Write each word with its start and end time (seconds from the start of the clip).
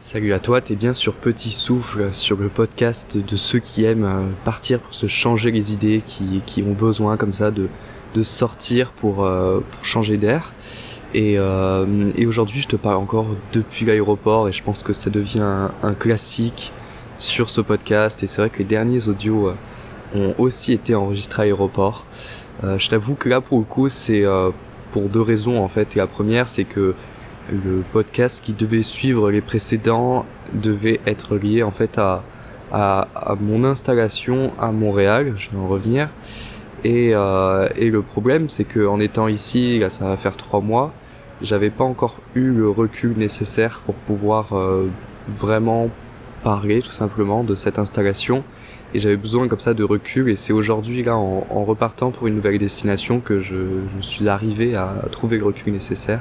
Salut 0.00 0.32
à 0.32 0.38
toi, 0.38 0.60
t'es 0.60 0.76
bien 0.76 0.94
sur 0.94 1.12
Petit 1.12 1.50
Souffle, 1.50 2.14
sur 2.14 2.36
le 2.36 2.48
podcast 2.48 3.18
de 3.18 3.34
ceux 3.34 3.58
qui 3.58 3.84
aiment 3.84 4.04
euh, 4.04 4.28
partir 4.44 4.78
pour 4.78 4.94
se 4.94 5.08
changer 5.08 5.50
les 5.50 5.72
idées, 5.72 6.04
qui, 6.06 6.40
qui 6.46 6.62
ont 6.62 6.72
besoin 6.72 7.16
comme 7.16 7.32
ça 7.32 7.50
de, 7.50 7.66
de 8.14 8.22
sortir 8.22 8.92
pour, 8.92 9.24
euh, 9.24 9.58
pour 9.72 9.84
changer 9.84 10.16
d'air. 10.16 10.52
Et, 11.14 11.34
euh, 11.36 12.12
et 12.16 12.26
aujourd'hui, 12.26 12.60
je 12.60 12.68
te 12.68 12.76
parle 12.76 12.94
encore 12.94 13.26
depuis 13.52 13.86
l'aéroport 13.86 14.48
et 14.48 14.52
je 14.52 14.62
pense 14.62 14.84
que 14.84 14.92
ça 14.92 15.10
devient 15.10 15.40
un, 15.40 15.72
un 15.82 15.94
classique 15.94 16.72
sur 17.18 17.50
ce 17.50 17.60
podcast. 17.60 18.22
Et 18.22 18.28
c'est 18.28 18.40
vrai 18.40 18.50
que 18.50 18.58
les 18.58 18.64
derniers 18.66 19.08
audios 19.08 19.52
ont 20.14 20.32
aussi 20.38 20.72
été 20.72 20.94
enregistrés 20.94 21.42
à 21.42 21.46
l'aéroport. 21.46 22.06
je 22.62 22.88
t'avoue 22.88 23.16
que 23.16 23.28
là, 23.28 23.40
pour 23.40 23.58
le 23.58 23.64
coup, 23.64 23.88
c'est 23.88 24.22
pour 24.92 25.08
deux 25.08 25.22
raisons 25.22 25.60
en 25.60 25.68
fait. 25.68 25.96
Et 25.96 25.98
la 25.98 26.06
première, 26.06 26.46
c'est 26.46 26.64
que 26.64 26.94
le 27.50 27.82
podcast 27.92 28.42
qui 28.44 28.52
devait 28.52 28.82
suivre 28.82 29.30
les 29.30 29.40
précédents 29.40 30.24
devait 30.52 31.00
être 31.06 31.36
lié 31.36 31.62
en 31.62 31.70
fait 31.70 31.98
à, 31.98 32.22
à, 32.72 33.08
à 33.14 33.34
mon 33.34 33.64
installation 33.64 34.52
à 34.60 34.70
Montréal, 34.72 35.34
je 35.36 35.50
vais 35.50 35.58
en 35.58 35.68
revenir. 35.68 36.08
Et, 36.84 37.10
euh, 37.14 37.68
et 37.76 37.90
le 37.90 38.02
problème 38.02 38.48
c'est 38.48 38.64
que 38.64 38.86
en 38.86 39.00
étant 39.00 39.28
ici, 39.28 39.78
là 39.78 39.90
ça 39.90 40.04
va 40.06 40.16
faire 40.16 40.36
trois 40.36 40.60
mois, 40.60 40.92
j'avais 41.42 41.70
pas 41.70 41.84
encore 41.84 42.20
eu 42.34 42.50
le 42.50 42.68
recul 42.68 43.14
nécessaire 43.16 43.80
pour 43.84 43.94
pouvoir 43.94 44.52
euh, 44.52 44.88
vraiment 45.28 45.90
parler 46.44 46.82
tout 46.82 46.92
simplement 46.92 47.44
de 47.44 47.54
cette 47.54 47.78
installation. 47.78 48.44
Et 48.94 49.00
j'avais 49.00 49.16
besoin 49.16 49.48
comme 49.48 49.58
ça 49.58 49.74
de 49.74 49.84
recul. 49.84 50.30
Et 50.30 50.36
c'est 50.36 50.52
aujourd'hui 50.52 51.02
là 51.02 51.16
en, 51.16 51.46
en, 51.50 51.64
repartant 51.64 52.10
pour 52.10 52.26
une 52.26 52.36
nouvelle 52.36 52.56
destination 52.58 53.20
que 53.20 53.38
je, 53.38 53.82
je 53.96 54.02
suis 54.02 54.28
arrivé 54.28 54.74
à 54.74 55.04
trouver 55.10 55.36
le 55.36 55.44
recul 55.44 55.72
nécessaire 55.72 56.20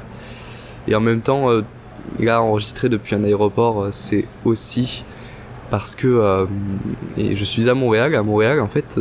et 0.88 0.96
en 0.96 1.00
même 1.00 1.22
temps, 1.22 1.50
euh, 1.50 1.62
là, 2.20 2.42
enregistrer 2.42 2.90
depuis 2.90 3.16
un 3.16 3.24
aéroport, 3.24 3.84
euh, 3.84 3.90
c'est 3.92 4.26
aussi 4.46 5.04
parce 5.70 5.96
que 5.96 6.08
euh, 6.08 6.46
je 7.18 7.44
suis 7.44 7.70
à 7.70 7.74
Montréal. 7.74 8.16
À 8.16 8.24
Montréal, 8.24 8.62
en 8.62 8.68
fait, 8.68 8.98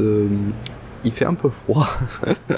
il 1.05 1.13
fait 1.13 1.25
un 1.25 1.35
peu 1.35 1.49
froid. 1.49 1.89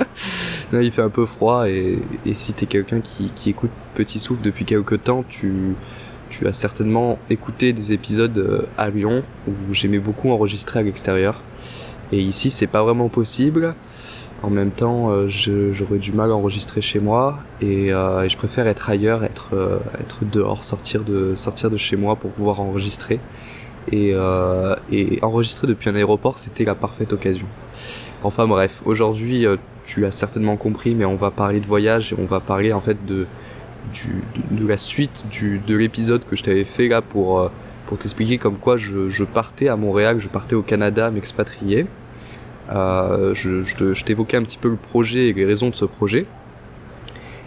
il 0.73 0.91
fait 0.91 1.03
un 1.03 1.11
peu 1.11 1.27
froid 1.27 1.69
et, 1.69 2.01
si 2.33 2.55
t'es 2.55 2.65
quelqu'un 2.65 3.01
qui, 3.01 3.31
écoute 3.47 3.71
Petit 3.95 4.19
Souffle 4.19 4.41
depuis 4.43 4.65
quelques 4.65 5.05
temps, 5.05 5.25
tu, 5.29 5.75
tu 6.31 6.47
as 6.47 6.55
certainement 6.55 7.19
écouté 7.29 7.75
des 7.75 7.93
épisodes 7.93 8.67
à 8.79 8.89
Lyon 8.89 9.25
où 9.47 9.75
j'aimais 9.75 9.99
beaucoup 9.99 10.31
enregistrer 10.31 10.79
à 10.79 10.83
l'extérieur. 10.83 11.43
Et 12.11 12.21
ici, 12.21 12.49
c'est 12.49 12.67
pas 12.67 12.83
vraiment 12.83 13.11
possible. 13.11 13.75
En 14.43 14.51
même 14.51 14.71
temps, 14.71 15.11
euh, 15.11 15.29
j'aurais 15.29 15.99
du 15.99 16.13
mal 16.13 16.31
à 16.31 16.35
enregistrer 16.37 16.81
chez 16.81 17.01
moi 17.01 17.41
et, 17.61 17.93
euh, 17.93 18.23
et 18.23 18.29
je 18.29 18.37
préfère 18.37 18.69
être 18.69 18.89
ailleurs, 18.89 19.25
être, 19.25 19.51
euh, 19.55 19.79
être 20.01 20.25
dehors, 20.25 20.63
sortir 20.63 21.03
de, 21.03 21.35
sortir 21.35 21.71
de 21.71 21.77
chez 21.77 21.97
moi 21.97 22.15
pour 22.15 22.31
pouvoir 22.31 22.61
enregistrer. 22.61 23.19
Et, 23.91 24.13
euh, 24.15 24.77
enregistrer 25.23 25.67
depuis 25.67 25.91
un 25.91 25.97
aéroport, 25.97 26.39
c'était 26.39 26.65
la 26.65 26.77
parfaite 26.77 27.13
occasion. 27.13 27.47
Enfin 28.23 28.47
bref, 28.47 28.81
aujourd'hui, 28.85 29.45
tu 29.85 30.07
as 30.07 30.11
certainement 30.13 30.57
compris, 30.57 30.95
mais 30.95 31.05
on 31.05 31.17
va 31.17 31.31
parler 31.31 31.59
de 31.59 31.67
voyage 31.67 32.13
et 32.13 32.17
on 32.19 32.27
va 32.27 32.39
parler 32.39 32.73
en 32.73 32.81
fait 32.81 33.07
de, 33.07 33.27
du, 33.93 34.23
de, 34.51 34.67
la 34.67 34.77
suite 34.77 35.25
du, 35.31 35.61
de 35.67 35.75
l'épisode 35.75 36.25
que 36.25 36.37
je 36.37 36.45
t'avais 36.45 36.65
fait 36.65 36.89
là 36.89 37.01
pour, 37.01 37.51
pour 37.87 37.99
t'expliquer 37.99 38.39
comme 38.39 38.57
quoi 38.57 38.77
je, 38.77 39.09
je 39.09 39.25
partais 39.25 39.69
à 39.69 39.77
Montréal, 39.77 40.21
je 40.21 40.29
partais 40.29 40.55
au 40.55 40.63
Canada 40.63 41.11
m'expatrier. 41.11 41.87
Euh, 42.71 43.35
je, 43.35 44.05
t'évoquais 44.05 44.37
un 44.37 44.43
petit 44.43 44.59
peu 44.59 44.69
le 44.69 44.77
projet 44.77 45.29
et 45.29 45.33
les 45.33 45.45
raisons 45.45 45.71
de 45.71 45.75
ce 45.75 45.85
projet. 45.85 46.27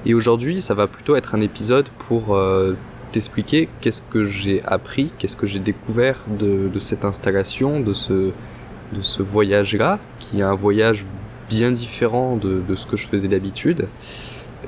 Et 0.05 0.13
aujourd'hui, 0.13 0.61
ça 0.61 0.73
va 0.73 0.87
plutôt 0.87 1.15
être 1.15 1.35
un 1.35 1.41
épisode 1.41 1.89
pour 2.07 2.35
euh, 2.35 2.75
t'expliquer 3.11 3.69
qu'est-ce 3.81 4.01
que 4.01 4.23
j'ai 4.23 4.63
appris, 4.65 5.11
qu'est-ce 5.17 5.37
que 5.37 5.45
j'ai 5.45 5.59
découvert 5.59 6.23
de, 6.27 6.71
cette 6.79 7.05
installation, 7.05 7.79
de 7.79 7.93
ce, 7.93 9.21
voyage-là, 9.21 9.99
qui 10.19 10.39
est 10.39 10.43
un 10.43 10.55
voyage 10.55 11.05
bien 11.49 11.71
différent 11.71 12.35
de, 12.37 12.75
ce 12.75 12.87
que 12.87 12.97
je 12.97 13.07
faisais 13.07 13.27
d'habitude. 13.27 13.87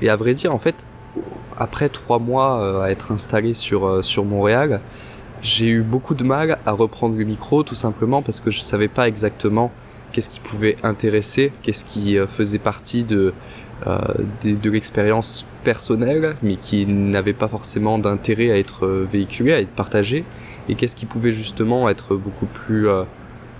Et 0.02 0.08
à 0.08 0.16
vrai 0.16 0.34
dire, 0.34 0.54
en 0.54 0.58
fait, 0.58 0.86
après 1.56 1.88
trois 1.88 2.18
mois 2.18 2.60
euh, 2.60 2.82
à 2.82 2.90
être 2.90 3.10
installé 3.10 3.54
sur, 3.54 4.04
sur 4.04 4.24
Montréal, 4.24 4.80
j'ai 5.42 5.66
eu 5.66 5.82
beaucoup 5.82 6.14
de 6.14 6.24
mal 6.24 6.58
à 6.64 6.72
reprendre 6.72 7.16
le 7.16 7.24
micro, 7.24 7.64
tout 7.64 7.74
simplement 7.74 8.22
parce 8.22 8.40
que 8.40 8.50
je 8.50 8.60
savais 8.60 8.88
pas 8.88 9.08
exactement 9.08 9.72
qu'est-ce 10.14 10.30
qui 10.30 10.40
pouvait 10.40 10.76
intéresser, 10.84 11.52
qu'est-ce 11.62 11.84
qui 11.84 12.16
euh, 12.16 12.26
faisait 12.26 12.60
partie 12.60 13.02
de, 13.02 13.34
euh, 13.86 13.98
de, 14.44 14.70
l'expérience 14.70 15.44
personnelle, 15.64 16.36
mais 16.42 16.56
qui 16.56 16.86
n'avait 16.86 17.32
pas 17.32 17.48
forcément 17.48 17.98
d'intérêt 17.98 18.50
à 18.52 18.58
être 18.58 18.86
euh, 18.86 19.08
véhiculé, 19.12 19.52
à 19.52 19.60
être 19.60 19.74
partagé, 19.74 20.24
et 20.68 20.76
qu'est-ce 20.76 20.94
qui 20.94 21.04
pouvait 21.04 21.32
justement 21.32 21.88
être 21.88 22.14
beaucoup 22.14 22.46
plus 22.46 22.86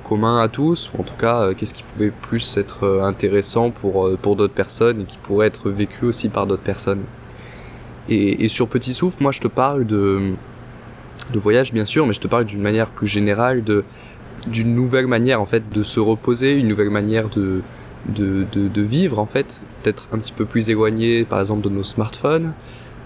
commun 0.04 0.40
à 0.40 0.48
tous, 0.48 0.90
ou 0.94 1.02
en 1.02 1.04
tout 1.04 1.16
cas 1.18 1.52
qu'est-ce 1.52 1.74
qui 1.74 1.82
pouvait 1.82 2.10
plus 2.10 2.56
être 2.56 3.02
intéressant 3.02 3.70
pour, 3.70 4.16
pour 4.22 4.36
d'autres 4.36 4.54
personnes 4.54 5.02
et 5.02 5.04
qui 5.04 5.18
pourrait 5.18 5.48
être 5.48 5.68
vécu 5.68 6.06
aussi 6.06 6.30
par 6.30 6.46
d'autres 6.46 6.62
personnes. 6.62 7.02
Et, 8.08 8.42
et 8.42 8.48
sur 8.48 8.68
Petit 8.68 8.94
Souffle, 8.94 9.22
moi 9.22 9.32
je 9.32 9.40
te 9.40 9.48
parle 9.48 9.84
de, 9.84 10.32
de 11.30 11.38
voyage 11.38 11.74
bien 11.74 11.84
sûr, 11.84 12.06
mais 12.06 12.14
je 12.14 12.20
te 12.20 12.28
parle 12.28 12.46
d'une 12.46 12.62
manière 12.62 12.88
plus 12.88 13.06
générale 13.06 13.64
de 13.64 13.84
d'une 14.46 14.74
nouvelle 14.74 15.06
manière 15.06 15.40
en 15.40 15.46
fait 15.46 15.68
de 15.70 15.82
se 15.82 16.00
reposer, 16.00 16.54
une 16.54 16.68
nouvelle 16.68 16.90
manière 16.90 17.28
de, 17.28 17.62
de, 18.08 18.46
de, 18.52 18.68
de 18.68 18.82
vivre 18.82 19.18
en 19.18 19.26
fait, 19.26 19.62
peut-être 19.82 20.08
un 20.12 20.18
petit 20.18 20.32
peu 20.32 20.44
plus 20.44 20.70
éloigné 20.70 21.24
par 21.24 21.40
exemple 21.40 21.62
de 21.62 21.70
nos 21.70 21.82
smartphones, 21.82 22.54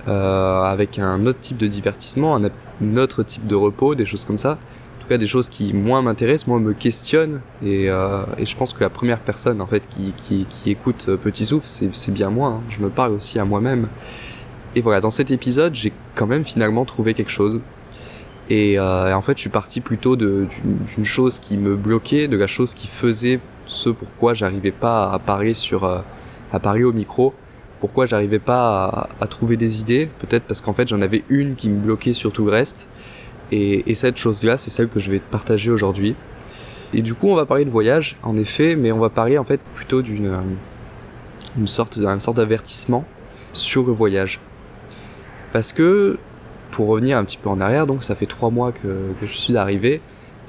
euh, 0.09 0.63
avec 0.63 0.99
un 0.99 1.27
autre 1.27 1.41
type 1.41 1.59
de 1.59 1.67
divertissement, 1.67 2.37
un, 2.37 2.97
autre 2.97 3.23
type 3.23 3.47
de 3.47 3.55
repos, 3.55 3.95
des 3.95 4.07
choses 4.07 4.25
comme 4.25 4.39
ça. 4.39 4.53
En 4.53 5.03
tout 5.03 5.09
cas 5.09 5.19
des 5.19 5.27
choses 5.27 5.49
qui 5.49 5.73
moins 5.75 6.03
m'intéressent, 6.03 6.49
moi 6.49 6.61
me 6.61 6.75
questionnent 6.75 7.41
et, 7.63 7.89
euh, 7.89 8.23
et 8.37 8.47
je 8.47 8.57
pense 8.57 8.73
que 8.73 8.81
la 8.81 8.91
première 8.91 9.21
personne 9.21 9.61
en 9.61 9.67
fait 9.67 9.83
qui, 9.89 10.13
qui, 10.17 10.45
qui 10.49 10.71
écoute 10.71 11.07
Petit 11.23 11.47
Souffle 11.47 11.67
c'est 11.67 12.11
bien 12.11 12.31
moi, 12.31 12.49
hein. 12.49 12.61
je 12.69 12.81
me 12.81 12.91
parle 12.91 13.13
aussi 13.13 13.39
à 13.39 13.45
moi-même. 13.45 13.89
Et 14.75 14.83
voilà, 14.83 15.01
dans 15.01 15.11
cet 15.11 15.31
épisode 15.31 15.75
j'ai 15.75 15.93
quand 16.15 16.27
même 16.27 16.45
finalement 16.45 16.85
trouvé 16.85 17.15
quelque 17.15 17.31
chose 17.31 17.61
et, 18.49 18.79
euh, 18.79 19.11
et, 19.11 19.13
en 19.13 19.23
fait, 19.23 19.37
je 19.37 19.43
suis 19.43 19.51
parti 19.51 19.81
plutôt 19.81 20.17
d'une 20.17 20.49
chose 21.05 21.39
qui 21.39 21.57
me 21.57 21.77
bloquait, 21.77 22.29
de 22.29 22.37
la 22.37 22.47
chose 22.47 22.75
qui 22.75 22.89
faisait 22.89 23.41
ce 23.67 23.91
pourquoi 23.91 24.35
j'arrivais 24.35 24.73
pas 24.73 25.11
à 25.13 25.19
parler 25.19 25.55
sur, 25.55 25.85
euh, 25.85 25.99
à 26.53 26.59
parler 26.59 26.85
au 26.85 26.93
micro, 26.93 27.35
pourquoi 27.81 28.07
j'arrivais 28.07 28.39
pas 28.39 29.09
à, 29.21 29.27
trouver 29.27 29.57
des 29.57 29.81
idées, 29.81 30.09
peut-être 30.19 30.45
parce 30.45 30.61
qu'en 30.61 30.73
fait 30.73 30.89
j'en 30.89 31.01
avais 31.01 31.23
une 31.29 31.55
qui 31.55 31.69
me 31.69 31.79
bloquait 31.79 32.15
sur 32.15 32.33
tout 32.33 32.45
le 32.45 32.51
reste. 32.51 32.89
Et, 33.53 33.91
et 33.91 33.95
cette 33.95 34.17
chose-là, 34.17 34.59
c'est 34.59 34.71
celle 34.71 34.89
que 34.89 35.01
je 35.01 35.11
vais 35.11 35.21
te 35.21 35.31
partager 35.31 35.71
aujourd'hui. 35.71 36.15
Et 36.93 37.03
du 37.03 37.15
coup, 37.15 37.29
on 37.29 37.35
va 37.35 37.45
parler 37.45 37.65
de 37.65 37.71
voyage, 37.71 38.17
en 38.23 38.37
effet, 38.37 38.77
mais 38.77 38.93
on 38.93 38.99
va 38.99 39.11
parler 39.11 39.39
en 39.39 39.45
fait 39.45 39.61
plutôt 39.75 40.03
d'une 40.03 40.39
une 41.59 41.67
sorte, 41.67 41.99
d'une 41.99 42.21
sorte 42.21 42.37
d'avertissement 42.37 43.05
sur 43.53 43.85
le 43.85 43.93
voyage. 43.93 44.41
Parce 45.53 45.73
que 45.73 46.19
pour 46.71 46.89
revenir 46.89 47.17
un 47.19 47.25
petit 47.25 47.37
peu 47.37 47.49
en 47.49 47.61
arrière, 47.61 47.87
donc 47.87 48.05
ça 48.05 48.15
fait 48.15 48.27
trois 48.27 48.51
mois 48.51 48.73
que, 48.73 49.13
je 49.23 49.33
suis 49.33 49.57
arrivé. 49.57 50.01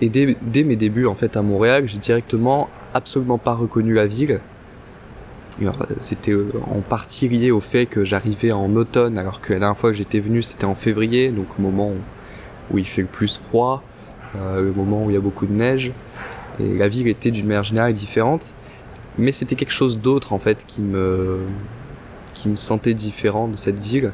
Et 0.01 0.09
dès, 0.09 0.63
mes 0.63 0.75
débuts 0.75 1.07
en 1.07 1.15
fait 1.15 1.35
à 1.35 1.41
Montréal, 1.41 1.83
j'ai 1.87 1.97
directement 1.97 2.69
absolument 2.93 3.37
pas 3.37 3.53
reconnu 3.53 3.93
la 3.93 4.07
ville. 4.07 4.39
C'était 5.97 6.31
euh, 6.31 6.53
en 6.71 6.79
partie 6.79 7.27
lié 7.27 7.51
au 7.51 7.59
fait 7.59 7.85
que 7.85 8.05
j'arrivais 8.05 8.53
en 8.53 8.73
automne, 8.77 9.17
alors 9.17 9.41
que 9.41 9.51
la 9.51 9.59
dernière 9.59 9.77
fois 9.77 9.91
que 9.91 9.97
j'étais 9.97 10.21
venu 10.21 10.41
c'était 10.41 10.63
en 10.63 10.75
février, 10.75 11.31
donc 11.31 11.47
au 11.59 11.61
moment 11.61 11.89
où, 11.89 12.73
où, 12.73 12.77
il 12.77 12.87
fait 12.87 13.01
le 13.01 13.09
plus 13.09 13.37
froid, 13.37 13.83
euh, 14.37 14.61
le 14.61 14.71
moment 14.71 15.03
où 15.03 15.09
il 15.09 15.15
y 15.15 15.17
a 15.17 15.21
beaucoup 15.21 15.45
de 15.45 15.51
neige. 15.51 15.91
Et 16.61 16.77
la 16.77 16.87
ville 16.87 17.09
était 17.09 17.31
d'une 17.31 17.47
manière 17.47 17.65
générale 17.65 17.93
différente, 17.93 18.53
mais 19.17 19.33
c'était 19.33 19.55
quelque 19.55 19.73
chose 19.73 19.97
d'autre 19.97 20.31
en 20.31 20.39
fait 20.39 20.65
qui 20.65 20.81
me 20.81 21.39
qui 22.33 22.47
me 22.47 22.55
sentait 22.55 22.93
différent 22.93 23.49
de 23.49 23.57
cette 23.57 23.79
ville. 23.79 24.13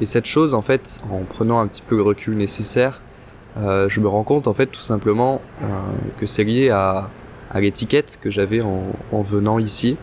Et 0.00 0.04
cette 0.04 0.26
chose, 0.26 0.54
en 0.54 0.62
fait, 0.62 0.98
en 1.10 1.24
prenant 1.24 1.60
un 1.60 1.66
petit 1.66 1.82
peu 1.82 1.96
le 1.96 2.02
recul 2.02 2.36
nécessaire, 2.36 3.00
euh, 3.58 3.88
je 3.88 4.00
me 4.00 4.08
rends 4.08 4.22
compte, 4.22 4.46
en 4.46 4.54
fait, 4.54 4.66
tout 4.66 4.80
simplement, 4.80 5.40
euh, 5.62 5.66
que 6.18 6.26
c'est 6.26 6.44
lié 6.44 6.70
à, 6.70 7.10
à 7.50 7.60
l'étiquette 7.60 8.18
que 8.20 8.30
j'avais 8.30 8.62
en, 8.62 8.84
en, 9.12 9.22
venant 9.22 9.58
ici 9.58 9.96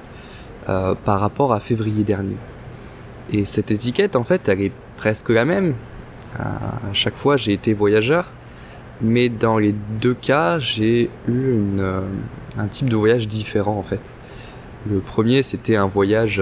euh, 0.68 0.94
par 1.06 1.20
rapport 1.20 1.54
à 1.54 1.60
février 1.60 2.04
dernier. 2.04 2.38
Et 3.32 3.46
cette 3.46 3.72
étiquette, 3.72 4.16
en 4.16 4.24
fait, 4.24 4.48
elle 4.48 4.62
est 4.62 4.72
presque 4.98 5.30
la 5.30 5.46
même. 5.46 5.74
À 6.38 6.94
chaque 6.94 7.16
fois, 7.16 7.38
j'ai 7.38 7.54
été 7.54 7.74
voyageur, 7.74 8.32
mais 9.02 9.30
dans 9.30 9.58
les 9.58 9.74
deux 10.00 10.14
cas, 10.14 10.60
j'ai 10.60 11.10
eu 11.28 11.56
un 12.56 12.68
type 12.68 12.88
de 12.88 12.96
voyage 12.96 13.28
différent, 13.28 13.80
en 13.80 13.84
fait. 13.84 14.02
Le 14.88 15.00
premier, 15.00 15.42
c'était 15.42 15.76
un 15.76 15.88
voyage 15.88 16.40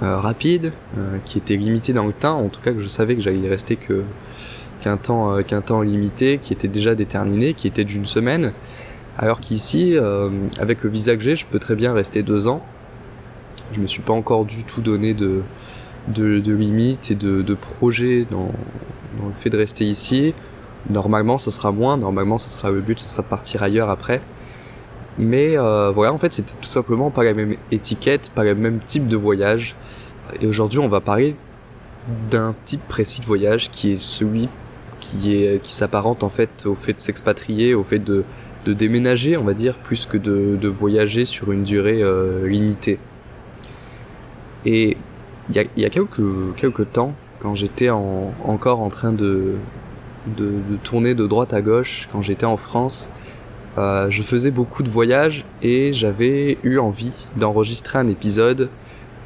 rapide, 0.00 0.72
euh, 0.96 1.18
qui 1.24 1.38
était 1.38 1.56
limité 1.56 1.92
dans 1.92 2.06
le 2.06 2.12
temps, 2.12 2.38
en 2.40 2.48
tout 2.48 2.60
cas 2.60 2.72
que 2.72 2.80
je 2.80 2.88
savais 2.88 3.14
que 3.14 3.20
j'allais 3.20 3.38
y 3.38 3.48
rester 3.48 3.76
que 3.76 4.02
qu'un 4.80 4.96
temps, 4.96 5.36
euh, 5.36 5.84
limité, 5.84 6.38
qui 6.38 6.54
était 6.54 6.68
déjà 6.68 6.94
déterminé, 6.94 7.52
qui 7.52 7.66
était 7.66 7.84
d'une 7.84 8.06
semaine, 8.06 8.52
alors 9.18 9.40
qu'ici, 9.40 9.94
euh, 9.94 10.30
avec 10.58 10.82
le 10.82 10.88
visa 10.88 11.14
que 11.16 11.22
j'ai, 11.22 11.36
je 11.36 11.44
peux 11.44 11.58
très 11.58 11.74
bien 11.74 11.92
rester 11.92 12.22
deux 12.22 12.48
ans. 12.48 12.64
Je 13.72 13.80
me 13.80 13.86
suis 13.86 14.00
pas 14.00 14.14
encore 14.14 14.46
du 14.46 14.64
tout 14.64 14.80
donné 14.80 15.12
de, 15.12 15.42
de, 16.08 16.38
de 16.38 16.54
limites 16.54 17.10
et 17.10 17.14
de, 17.14 17.42
de 17.42 17.54
projets 17.54 18.26
dans, 18.30 18.50
dans 19.20 19.26
le 19.26 19.34
fait 19.38 19.50
de 19.50 19.58
rester 19.58 19.84
ici. 19.84 20.32
Normalement, 20.88 21.36
ce 21.36 21.50
sera 21.50 21.72
moins. 21.72 21.98
Normalement, 21.98 22.38
ce 22.38 22.48
sera 22.48 22.70
le 22.70 22.80
but, 22.80 22.98
ce 22.98 23.06
sera 23.06 23.22
de 23.22 23.28
partir 23.28 23.62
ailleurs 23.62 23.90
après. 23.90 24.22
Mais 25.20 25.58
euh, 25.58 25.90
voilà, 25.90 26.12
en 26.14 26.18
fait, 26.18 26.32
c'était 26.32 26.54
tout 26.58 26.68
simplement 26.68 27.10
pas 27.10 27.24
la 27.24 27.34
même 27.34 27.56
étiquette, 27.70 28.30
pas 28.34 28.42
le 28.42 28.54
même 28.54 28.80
type 28.86 29.06
de 29.06 29.16
voyage. 29.16 29.76
Et 30.40 30.46
aujourd'hui, 30.46 30.78
on 30.78 30.88
va 30.88 31.00
parler 31.00 31.36
d'un 32.30 32.54
type 32.64 32.80
précis 32.88 33.20
de 33.20 33.26
voyage 33.26 33.70
qui 33.70 33.92
est 33.92 34.00
celui 34.00 34.48
qui 34.98 35.34
est 35.34 35.62
qui 35.62 35.72
s'apparente 35.72 36.22
en 36.24 36.30
fait 36.30 36.64
au 36.66 36.74
fait 36.74 36.94
de 36.94 37.00
s'expatrier, 37.00 37.74
au 37.74 37.84
fait 37.84 37.98
de, 37.98 38.24
de 38.64 38.72
déménager, 38.72 39.36
on 39.36 39.44
va 39.44 39.54
dire, 39.54 39.76
plus 39.76 40.06
que 40.06 40.16
de, 40.16 40.56
de 40.56 40.68
voyager 40.68 41.26
sur 41.26 41.52
une 41.52 41.64
durée 41.64 42.02
euh, 42.02 42.48
limitée. 42.48 42.98
Et 44.64 44.96
il 45.50 45.56
y 45.56 45.58
a, 45.58 45.64
y 45.76 45.84
a, 45.84 45.90
quelques, 45.90 46.54
quelques 46.56 46.92
temps, 46.92 47.14
quand 47.40 47.54
j'étais 47.54 47.90
en, 47.90 48.32
encore 48.44 48.80
en 48.80 48.88
train 48.88 49.12
de, 49.12 49.54
de, 50.26 50.52
tourner 50.82 51.14
de 51.14 51.26
droite 51.26 51.52
à 51.52 51.62
gauche, 51.62 52.08
quand 52.12 52.22
j'étais 52.22 52.46
en 52.46 52.56
France, 52.56 53.10
euh, 53.78 54.10
je 54.10 54.22
faisais 54.22 54.50
beaucoup 54.50 54.82
de 54.82 54.88
voyages 54.88 55.44
et 55.62 55.92
j'avais 55.92 56.58
eu 56.64 56.78
envie 56.78 57.28
d'enregistrer 57.36 57.98
un 57.98 58.08
épisode 58.08 58.68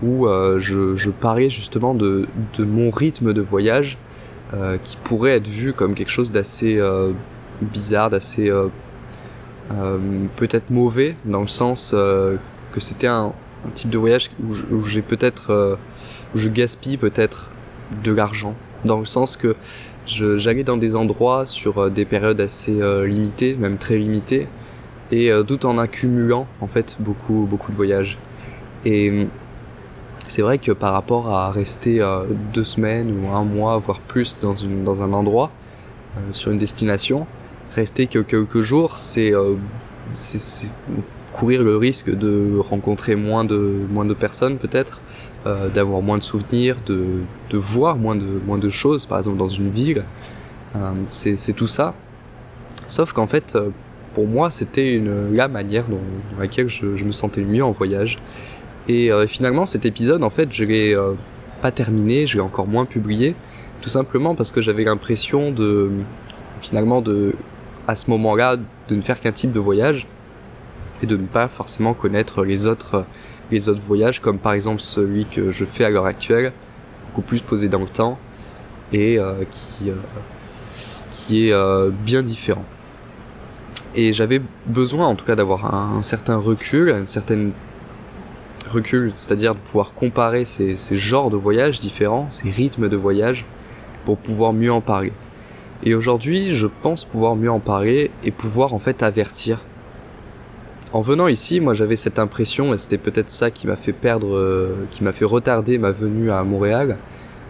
où 0.02 0.26
euh, 0.26 0.58
je, 0.60 1.10
parlais 1.10 1.48
justement 1.48 1.94
de, 1.94 2.28
mon 2.58 2.90
rythme 2.90 3.32
de 3.32 3.40
voyage 3.40 3.96
euh, 4.52 4.76
qui 4.82 4.98
pourrait 4.98 5.36
être 5.36 5.48
vu 5.48 5.72
comme 5.72 5.94
quelque 5.94 6.10
chose 6.10 6.30
d'assez 6.30 6.80
bizarre, 7.62 8.10
d'assez 8.10 8.52
peut-être 10.36 10.70
mauvais 10.70 11.16
dans 11.24 11.40
le 11.40 11.48
sens 11.48 11.92
que 11.92 12.80
c'était 12.80 13.06
un, 13.06 13.32
type 13.72 13.88
de 13.88 13.96
voyage 13.96 14.30
où 14.70 14.84
j'ai 14.84 15.00
peut-être 15.00 15.78
je 16.34 16.48
gaspille 16.50 16.98
peut-être 16.98 17.50
de 18.02 18.12
l'argent. 18.12 18.54
Dans 18.84 18.98
le 18.98 19.06
sens 19.06 19.38
que 19.38 19.56
j'allais 20.06 20.64
dans 20.64 20.76
des 20.76 20.96
endroits 20.96 21.46
sur 21.46 21.78
euh, 21.78 21.90
des 21.90 22.04
périodes 22.04 22.40
assez 22.40 22.80
euh, 22.80 23.06
limitées, 23.06 23.56
même 23.56 23.78
très 23.78 23.96
limitées, 23.96 24.46
et 25.10 25.30
euh, 25.30 25.42
tout 25.42 25.66
en 25.66 25.78
accumulant 25.78 26.46
en 26.60 26.66
fait 26.66 26.96
beaucoup 27.00 27.46
beaucoup 27.48 27.72
de 27.72 27.76
voyages. 27.76 28.18
Et 28.84 29.26
c'est 30.28 30.42
vrai 30.42 30.58
que 30.58 30.72
par 30.72 30.92
rapport 30.92 31.30
à 31.30 31.50
rester 31.50 32.06
deux 32.52 32.64
semaines 32.64 33.10
ou 33.18 33.34
un 33.34 33.44
mois, 33.44 33.78
voire 33.78 34.00
plus 34.00 34.40
dans, 34.40 34.52
une, 34.52 34.84
dans 34.84 35.00
un 35.00 35.14
endroit, 35.14 35.50
sur 36.32 36.50
une 36.50 36.58
destination, 36.58 37.26
rester 37.74 38.06
que 38.06 38.18
quelques 38.18 38.60
jours, 38.60 38.98
c'est 38.98 39.32
courir 41.32 41.62
le 41.62 41.78
risque 41.78 42.10
de 42.10 42.58
rencontrer 42.58 43.16
moins 43.16 43.44
de, 43.44 43.86
moins 43.90 44.04
de 44.04 44.14
personnes 44.14 44.58
peut-être, 44.58 45.00
euh, 45.46 45.68
d'avoir 45.68 46.00
moins 46.00 46.16
de 46.16 46.22
souvenirs, 46.22 46.76
de, 46.86 47.04
de 47.50 47.58
voir 47.58 47.96
moins 47.96 48.16
de, 48.16 48.40
moins 48.46 48.56
de 48.56 48.70
choses, 48.70 49.04
par 49.04 49.18
exemple 49.18 49.36
dans 49.36 49.48
une 49.48 49.68
ville. 49.68 50.04
Euh, 50.74 50.92
c'est 51.06 51.52
tout 51.52 51.66
ça. 51.66 51.94
Sauf 52.86 53.12
qu'en 53.12 53.26
fait, 53.26 53.54
euh, 53.54 53.68
pour 54.14 54.26
moi, 54.26 54.50
c'était 54.50 55.02
la 55.32 55.48
manière 55.48 55.84
dans 55.86 56.40
laquelle 56.40 56.68
je, 56.68 56.96
je, 56.96 57.04
me 57.04 57.12
sentais 57.12 57.42
mieux 57.42 57.64
en 57.64 57.72
voyage. 57.72 58.18
Et 58.88 59.10
finalement, 59.26 59.66
cet 59.66 59.86
épisode, 59.86 60.22
en 60.22 60.30
fait, 60.30 60.52
je 60.52 60.64
l'ai 60.64 60.96
pas 61.60 61.72
terminé, 61.72 62.26
je 62.26 62.36
l'ai 62.36 62.42
encore 62.42 62.68
moins 62.68 62.84
publié, 62.84 63.34
tout 63.80 63.88
simplement 63.88 64.36
parce 64.36 64.52
que 64.52 64.60
j'avais 64.60 64.84
l'impression 64.84 65.50
de, 65.50 65.90
finalement, 66.60 67.00
de, 67.00 67.34
à 67.88 67.96
ce 67.96 68.08
moment-là, 68.10 68.56
de 68.88 68.94
ne 68.94 69.00
faire 69.00 69.18
qu'un 69.18 69.32
type 69.32 69.50
de 69.52 69.58
voyage 69.58 70.06
de 71.06 71.16
ne 71.16 71.26
pas 71.26 71.48
forcément 71.48 71.94
connaître 71.94 72.44
les 72.44 72.66
autres 72.66 73.02
les 73.50 73.68
autres 73.68 73.80
voyages, 73.80 74.20
comme 74.20 74.38
par 74.38 74.52
exemple 74.52 74.80
celui 74.80 75.26
que 75.26 75.50
je 75.50 75.64
fais 75.64 75.84
à 75.84 75.90
l'heure 75.90 76.06
actuelle, 76.06 76.52
beaucoup 77.06 77.22
plus 77.22 77.40
posé 77.40 77.68
dans 77.68 77.80
le 77.80 77.86
temps 77.86 78.18
et 78.92 79.18
euh, 79.18 79.44
qui, 79.50 79.90
euh, 79.90 79.94
qui 81.12 81.48
est 81.48 81.52
euh, 81.52 81.90
bien 81.90 82.22
différent. 82.22 82.64
Et 83.94 84.12
j'avais 84.12 84.40
besoin 84.66 85.06
en 85.06 85.14
tout 85.14 85.24
cas 85.24 85.36
d'avoir 85.36 85.74
un, 85.74 85.98
un, 85.98 86.02
certain 86.02 86.36
recul, 86.36 86.90
une 86.90 87.06
certaine 87.06 87.52
recul, 88.70 89.12
c'est-à-dire 89.14 89.54
de 89.54 89.60
pouvoir 89.60 89.94
comparer 89.94 90.44
ces, 90.44 90.76
ces 90.76 90.96
genres 90.96 91.30
de 91.30 91.36
voyages 91.36 91.80
différents, 91.80 92.28
ces 92.30 92.50
rythmes 92.50 92.88
de 92.88 92.96
voyage, 92.96 93.44
pour 94.04 94.18
pouvoir 94.18 94.52
mieux 94.52 94.72
en 94.72 94.80
parler. 94.80 95.12
Et 95.82 95.94
aujourd'hui, 95.94 96.54
je 96.54 96.66
pense 96.66 97.04
pouvoir 97.04 97.36
mieux 97.36 97.50
en 97.50 97.60
parler 97.60 98.10
et 98.24 98.30
pouvoir 98.30 98.74
en 98.74 98.78
fait 98.78 99.02
avertir 99.02 99.60
en 100.94 101.00
venant 101.00 101.26
ici, 101.26 101.58
moi 101.58 101.74
j'avais 101.74 101.96
cette 101.96 102.20
impression, 102.20 102.72
et 102.72 102.78
c'était 102.78 102.98
peut-être 102.98 103.28
ça 103.28 103.50
qui 103.50 103.66
m'a 103.66 103.74
fait 103.74 103.92
perdre, 103.92 104.36
euh, 104.36 104.86
qui 104.92 105.02
m'a 105.02 105.10
fait 105.10 105.24
retarder 105.24 105.76
ma 105.76 105.90
venue 105.90 106.30
à 106.30 106.44
Montréal, 106.44 106.98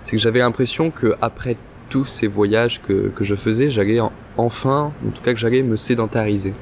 c'est 0.02 0.16
que 0.16 0.22
j'avais 0.22 0.38
l'impression 0.38 0.90
que 0.90 1.14
après 1.20 1.58
tous 1.90 2.06
ces 2.06 2.26
voyages 2.26 2.80
que, 2.80 3.10
que 3.14 3.22
je 3.22 3.34
faisais, 3.34 3.68
j'allais 3.68 4.00
en, 4.00 4.12
enfin, 4.38 4.92
en 5.06 5.10
tout 5.10 5.22
cas 5.22 5.34
que 5.34 5.38
j'allais 5.38 5.62
me 5.62 5.76
sédentariser. 5.76 6.54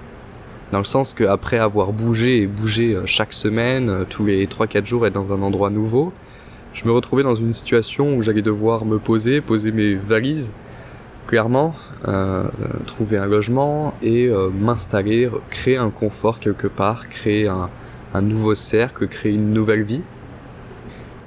Dans 0.72 0.78
le 0.78 0.84
sens 0.84 1.14
qu'après 1.14 1.58
avoir 1.58 1.92
bougé 1.92 2.42
et 2.42 2.46
bougé 2.48 2.96
euh, 2.96 3.02
chaque 3.06 3.32
semaine, 3.32 3.88
euh, 3.88 4.04
tous 4.08 4.26
les 4.26 4.44
3-4 4.48 4.84
jours 4.84 5.06
être 5.06 5.12
dans 5.12 5.32
un 5.32 5.40
endroit 5.40 5.70
nouveau, 5.70 6.12
je 6.74 6.84
me 6.84 6.90
retrouvais 6.90 7.22
dans 7.22 7.36
une 7.36 7.52
situation 7.52 8.16
où 8.16 8.22
j'allais 8.22 8.42
devoir 8.42 8.86
me 8.86 8.98
poser, 8.98 9.40
poser 9.40 9.70
mes 9.70 9.94
valises, 9.94 10.50
clairement, 11.32 11.74
euh, 12.08 12.44
trouver 12.86 13.16
un 13.16 13.24
logement 13.24 13.94
et 14.02 14.26
euh, 14.26 14.50
m'installer, 14.50 15.30
créer 15.48 15.78
un 15.78 15.88
confort 15.88 16.40
quelque 16.40 16.66
part, 16.66 17.08
créer 17.08 17.48
un, 17.48 18.20
nouveau 18.20 18.54
cercle, 18.54 19.08
créer 19.08 19.32
une 19.32 19.54
nouvelle 19.54 19.82
vie. 19.82 20.02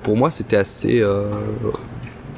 Pour 0.04 0.16
moi, 0.16 0.30
c'était 0.30 0.58
assez 0.58 1.02
euh, 1.02 1.26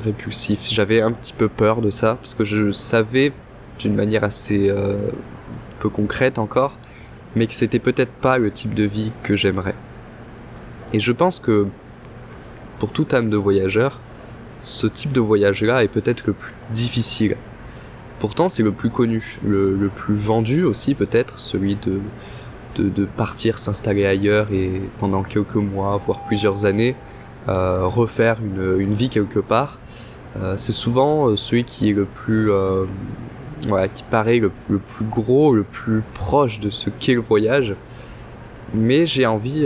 répulsif. 0.02 0.62
J'avais 0.69 1.02
un 1.02 1.12
petit 1.12 1.34
peu 1.34 1.50
peur 1.50 1.81
de 1.81 1.90
ça 1.90 2.16
parce 2.22 2.36
que 2.36 2.46
je 2.46 2.72
savais 2.72 3.34
d'une 3.80 3.96
manière 3.96 4.24
assez 4.24 4.69
euh, 4.69 5.10
peu 5.81 5.90
concrète 5.90 6.40
encore, 6.40 6.78
mais 7.36 7.48
que 7.48 7.54
c'était 7.54 7.80
peut-être 7.80 8.14
pas 8.14 8.38
le 8.38 8.50
type 8.50 8.75
de 8.75 8.84
vie 8.84 9.12
que 9.24 9.36
j'aimerais. 9.36 9.75
Et 10.94 11.02
je 11.02 11.12
pense 11.12 11.40
que 11.40 11.68
pour 12.80 12.94
toute 12.94 13.14
âme 13.14 13.30
de 13.30 13.36
voyageur, 13.36 14.00
ce 14.62 14.88
type 14.88 15.12
de 15.12 15.19
voyage-là 15.19 15.84
est 15.84 15.90
peut-être 15.90 16.28
le 16.28 16.31
plus 16.31 16.54
difficile. 16.72 17.36
Pourtant, 18.19 18.50
c'est 18.50 18.64
le 18.64 18.72
plus 18.72 18.90
connu, 18.90 19.38
le, 19.46 19.90
plus 19.94 20.16
vendu 20.16 20.64
aussi 20.64 20.96
peut-être, 20.96 21.40
celui 21.40 21.75
de, 21.75 23.06
partir 23.16 23.58
s'installer 23.58 24.06
ailleurs 24.06 24.52
et 24.52 24.81
pendant 25.00 25.24
quelques 25.24 25.56
mois, 25.56 25.98
voire 25.98 26.25
plusieurs 26.25 26.66
années, 26.66 26.96
euh, 27.48 27.86
refaire 27.86 28.38
une, 28.42 28.94
vie 28.94 29.10
quelque 29.10 29.40
part. 29.40 29.80
Euh, 30.38 30.56
c'est 30.58 30.74
souvent 30.74 31.30
euh, 31.30 31.36
celui 31.36 31.64
qui 31.64 31.90
est 31.90 31.94
le 31.94 32.06
plus, 32.06 32.52
qui 33.94 34.04
paraît 34.04 34.40
le, 34.40 34.52
le, 34.69 34.80
plus 34.80 35.06
gros, 35.06 35.54
le 35.54 35.64
plus 35.64 36.04
proche 36.14 36.59
de 36.59 36.69
ce 36.69 36.90
qu'est 36.90 37.16
le 37.16 37.21
voyage. 37.21 37.76
Mais 38.74 39.06
j'ai 39.06 39.26
envie, 39.26 39.66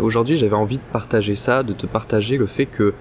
aujourd'hui, 0.00 0.36
j'avais 0.36 0.54
envie 0.54 0.78
de 0.78 0.92
partager 0.92 1.36
ça, 1.36 1.62
de 1.62 1.72
te 1.74 1.86
partager 1.86 2.38
le 2.38 2.46
fait 2.46 2.66
que 2.66 2.94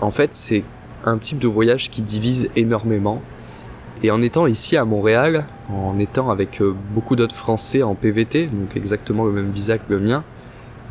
en 0.00 0.10
fait, 0.10 0.34
c'est 0.34 0.64
un 1.04 1.18
type 1.18 1.38
de 1.38 1.48
voyage 1.48 1.90
qui 1.90 2.02
divise 2.02 2.48
énormément. 2.56 3.22
Et 4.04 4.10
en 4.10 4.20
étant 4.20 4.48
ici 4.48 4.76
à 4.76 4.84
Montréal, 4.84 5.46
en 5.70 5.98
étant 6.00 6.30
avec 6.30 6.60
euh, 6.60 6.74
beaucoup 6.92 7.14
d'autres 7.14 7.36
Français 7.36 7.84
en 7.84 7.94
PVT, 7.94 8.46
donc 8.46 8.76
exactement 8.76 9.24
le 9.24 9.30
même 9.30 9.50
visa 9.50 9.78
que 9.78 9.92
le 9.92 10.00
mien, 10.00 10.24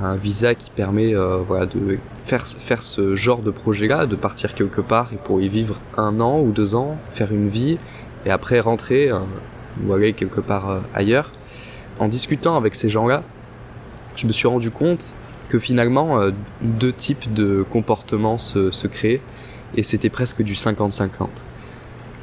un 0.02 0.16
visa 0.16 0.56
qui 0.56 0.70
permet 0.70 1.14
euh, 1.14 1.40
voilà, 1.46 1.66
de 1.66 1.98
faire, 2.26 2.48
faire 2.48 2.82
ce 2.82 3.16
genre 3.16 3.40
de 3.40 3.52
projet-là, 3.52 4.06
de 4.06 4.16
partir 4.16 4.54
quelque 4.54 4.80
part 4.80 5.12
et 5.14 5.18
pour 5.18 5.42
y 5.42 5.50
vivre 5.50 5.80
un 5.98 6.22
an 6.22 6.40
ou 6.40 6.52
deux 6.52 6.74
ans, 6.74 6.98
faire 7.10 7.34
une 7.34 7.50
vie, 7.50 7.78
et 8.26 8.30
après 8.30 8.62
rentrer 8.62 9.12
euh, 9.12 9.20
ou 9.86 9.94
aller 9.94 10.14
quelque 10.14 10.40
part 10.40 10.82
ailleurs. 10.94 11.34
En 12.00 12.08
discutant 12.08 12.56
avec 12.56 12.76
ces 12.76 12.88
gens-là, 12.88 13.24
je 14.16 14.26
me 14.26 14.32
suis 14.32 14.48
rendu 14.48 14.72
compte 14.72 15.16
que 15.50 15.60
finalement 15.60 16.20
deux 16.62 16.94
types 16.94 17.34
de 17.34 17.66
comportements 17.70 18.38
se, 18.38 18.72
se 18.72 18.88
créent 18.88 19.22
et 19.76 19.84
c'était 19.84 20.10
presque 20.10 20.42
du 20.42 20.54
50-50. 20.54 21.28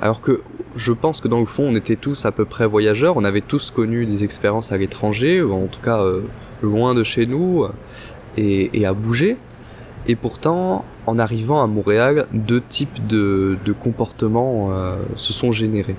Alors 0.00 0.20
que 0.20 0.42
je 0.78 0.92
pense 0.92 1.20
que 1.20 1.28
dans 1.28 1.40
le 1.40 1.46
fond 1.46 1.64
on 1.64 1.74
était 1.74 1.96
tous 1.96 2.24
à 2.24 2.32
peu 2.32 2.44
près 2.44 2.66
voyageurs, 2.66 3.16
on 3.16 3.24
avait 3.24 3.42
tous 3.42 3.70
connu 3.70 4.06
des 4.06 4.24
expériences 4.24 4.72
à 4.72 4.78
l'étranger, 4.78 5.42
ou 5.42 5.52
en 5.52 5.66
tout 5.66 5.80
cas 5.82 6.00
euh, 6.00 6.22
loin 6.62 6.94
de 6.94 7.02
chez 7.02 7.26
nous, 7.26 7.66
et, 8.36 8.70
et, 8.72 8.86
à 8.86 8.94
bouger. 8.94 9.36
Et 10.06 10.14
pourtant, 10.14 10.84
en 11.06 11.18
arrivant 11.18 11.62
à 11.62 11.66
Montréal, 11.66 12.26
deux 12.32 12.62
types 12.62 13.06
de, 13.06 13.58
comportements 13.80 14.68
euh, 14.70 14.96
se 15.16 15.32
sont 15.32 15.52
générés. 15.52 15.96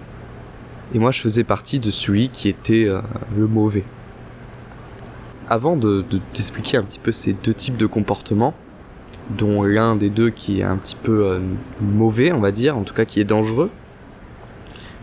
Et 0.94 1.00
moi 1.00 1.12
je 1.12 1.22
faisais 1.22 1.44
partie 1.44 1.80
de 1.80 1.92
celui 1.92 2.30
qui 2.30 2.50
était 2.50 2.86
euh, 2.88 3.02
le 3.38 3.46
mauvais 3.48 3.84
avant 5.50 5.76
de, 5.76 6.04
de 6.10 6.20
t'expliquer 6.34 6.78
un 6.78 6.84
petit 6.84 7.00
peu 7.00 7.12
ces 7.12 7.34
deux 7.34 7.54
types 7.54 7.78
de 7.78 7.88
comportements, 7.88 8.54
dont 9.32 9.64
l'un 9.64 9.96
des 9.96 10.10
deux 10.10 10.30
qui 10.30 10.60
est 10.60 10.64
un 10.64 10.78
petit 10.78 10.96
peu 10.96 11.26
euh, 11.26 11.40
mauvais, 11.82 12.32
on 12.32 12.40
va 12.40 12.52
dire, 12.52 12.78
en 12.78 12.84
tout 12.84 12.94
cas 12.94 13.06
qui 13.06 13.20
est 13.20 13.26
dangereux, 13.26 13.70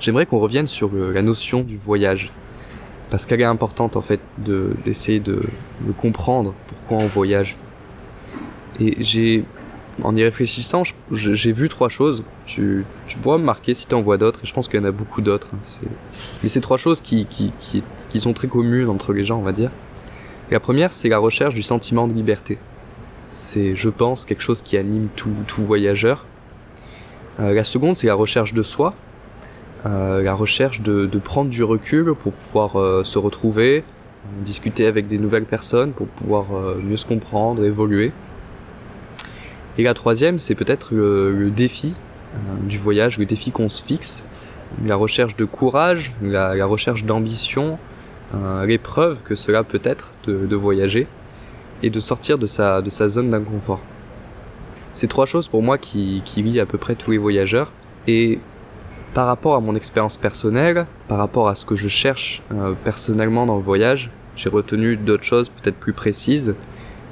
j'aimerais 0.00 0.26
qu'on 0.26 0.38
revienne 0.38 0.66
sur 0.66 0.90
la 0.94 1.22
notion 1.22 1.60
du 1.60 1.76
voyage. 1.76 2.32
Parce 3.10 3.24
qu'elle 3.24 3.40
est 3.40 3.44
importante 3.44 3.96
en 3.96 4.02
fait 4.02 4.20
d'essayer 4.84 5.20
de, 5.20 5.40
de, 5.80 5.92
comprendre 5.92 6.54
pourquoi 6.66 6.98
on 6.98 7.06
voyage. 7.06 7.56
Et 8.80 8.96
j'ai, 9.00 9.44
en 10.02 10.16
y 10.16 10.24
réfléchissant, 10.24 10.82
j'ai 11.12 11.52
vu 11.52 11.68
trois 11.68 11.88
choses 11.88 12.24
tu, 12.46 12.86
tu 13.08 13.18
pourras 13.18 13.38
me 13.38 13.44
marquer 13.44 13.74
si 13.74 13.86
tu 13.86 13.94
en 13.94 14.02
vois 14.02 14.16
d'autres, 14.16 14.40
et 14.42 14.46
je 14.46 14.54
pense 14.54 14.68
qu'il 14.68 14.80
y 14.80 14.82
en 14.82 14.86
a 14.86 14.92
beaucoup 14.92 15.20
d'autres. 15.20 15.48
Hein, 15.52 15.86
mais 16.42 16.48
c'est 16.48 16.60
trois 16.60 16.78
choses 16.78 17.00
qui, 17.02 17.26
qui, 17.26 17.52
qui, 18.08 18.20
sont 18.20 18.32
très 18.32 18.48
communes 18.48 18.88
entre 18.88 19.12
les 19.12 19.24
gens, 19.24 19.38
on 19.38 19.42
va 19.42 19.52
dire. 19.52 19.70
La 20.50 20.60
première, 20.60 20.92
c'est 20.92 21.08
la 21.08 21.18
recherche 21.18 21.54
du 21.54 21.62
sentiment 21.62 22.06
de 22.06 22.14
liberté. 22.14 22.58
C'est, 23.28 23.74
je 23.74 23.90
pense, 23.90 24.24
quelque 24.24 24.42
chose 24.42 24.62
qui 24.62 24.76
anime 24.76 25.08
tout, 25.16 25.34
tout 25.46 25.64
voyageur. 25.64 26.24
Euh, 27.40 27.52
la 27.52 27.64
seconde, 27.64 27.96
c'est 27.96 28.06
la 28.06 28.14
recherche 28.14 28.54
de 28.54 28.62
soi, 28.62 28.94
la 29.88 30.34
recherche 30.34 30.80
de, 30.80 31.18
prendre 31.18 31.50
du 31.50 31.62
recul 31.62 32.14
pour 32.14 32.32
pouvoir 32.32 32.78
euh, 32.78 33.04
se 33.04 33.18
retrouver, 33.18 33.84
discuter 34.42 34.86
avec 34.86 35.08
des 35.08 35.18
nouvelles 35.18 35.44
personnes, 35.44 35.92
pour 35.92 36.06
pouvoir 36.06 36.46
euh, 36.54 36.78
mieux 36.82 36.96
se 36.96 37.06
comprendre, 37.06 37.64
évoluer. 37.64 38.12
Et 39.78 39.82
la 39.82 39.94
troisième, 39.94 40.38
c'est 40.38 40.54
peut-être 40.54 40.94
le, 40.94 41.50
défi 41.50 41.94
euh, 42.34 42.38
du 42.66 42.78
voyage, 42.78 43.18
le 43.18 43.26
défi 43.26 43.50
qu'on 43.50 43.68
se 43.68 43.82
fixe, 43.82 44.24
la 44.84 44.96
recherche 44.96 45.36
de 45.36 45.44
courage, 45.44 46.12
la, 46.22 46.66
recherche 46.66 47.04
d'ambition, 47.04 47.78
euh, 48.34 48.66
l'épreuve 48.66 49.18
que 49.22 49.34
cela 49.34 49.64
peut 49.64 49.82
être 49.84 50.12
de, 50.26 50.56
voyager 50.56 51.06
et 51.82 51.90
de 51.90 52.00
sortir 52.00 52.38
de 52.38 52.46
sa, 52.46 52.82
de 52.82 52.90
sa 52.90 53.08
zone 53.08 53.30
d'inconfort. 53.30 53.80
C'est 54.94 55.08
trois 55.08 55.26
choses 55.26 55.46
pour 55.46 55.62
moi 55.62 55.76
qui, 55.76 56.22
qui 56.24 56.58
à 56.58 56.64
peu 56.64 56.78
près 56.78 56.94
tous 56.94 57.10
les 57.10 57.18
voyageurs. 57.18 57.70
Et 58.06 58.38
par 59.16 59.28
rapport 59.28 59.54
à 59.54 59.60
mon 59.60 59.74
expérience 59.74 60.18
personnelle, 60.18 60.86
par 61.08 61.16
rapport 61.16 61.48
à 61.48 61.54
ce 61.54 61.64
que 61.64 61.74
je 61.74 61.88
cherche 61.88 62.42
euh, 62.52 62.74
personnellement 62.84 63.46
dans 63.46 63.56
le 63.56 63.62
voyage, 63.62 64.10
j'ai 64.36 64.50
retenu 64.50 64.98
d'autres 64.98 65.24
choses 65.24 65.48
peut-être 65.48 65.78
plus 65.78 65.94
précises, 65.94 66.54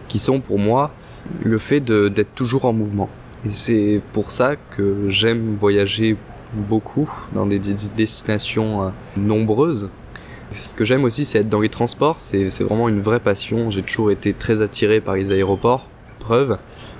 qui 0.06 0.18
sont 0.18 0.40
pour 0.40 0.58
moi 0.58 0.90
le 1.42 1.56
fait 1.56 1.80
d'être 1.80 2.34
toujours 2.34 2.66
en 2.66 2.74
mouvement. 2.74 3.08
Et 3.46 3.50
c'est 3.50 4.02
pour 4.12 4.32
ça 4.32 4.56
que 4.56 5.08
j'aime 5.08 5.54
voyager 5.54 6.18
beaucoup 6.52 7.10
dans 7.32 7.46
des 7.46 7.58
destinations 7.96 8.82
euh, 8.82 8.88
nombreuses. 9.16 9.88
Ce 10.52 10.74
que 10.74 10.84
j'aime 10.84 11.04
aussi, 11.04 11.24
c'est 11.24 11.38
être 11.38 11.48
dans 11.48 11.62
les 11.62 11.70
transports. 11.70 12.16
C'est 12.20 12.46
vraiment 12.60 12.90
une 12.90 13.00
vraie 13.00 13.18
passion. 13.18 13.70
J'ai 13.70 13.82
toujours 13.82 14.10
été 14.10 14.34
très 14.34 14.60
attiré 14.60 15.00
par 15.00 15.14
les 15.14 15.32
aéroports. 15.32 15.86
Preuve. 16.18 16.58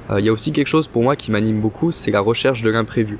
Il 0.09 0.15
euh, 0.15 0.21
y 0.21 0.31
a 0.31 0.33
aussi 0.33 0.51
quelque 0.51 0.67
chose 0.67 0.89
pour 0.89 1.03
moi 1.03 1.15
qui 1.15 1.31
m'anime 1.31 1.61
beaucoup, 1.61 1.93
c'est 1.93 2.11
la 2.11 2.21
recherche 2.21 2.63
de 2.63 2.71
l'imprévu. 2.71 3.19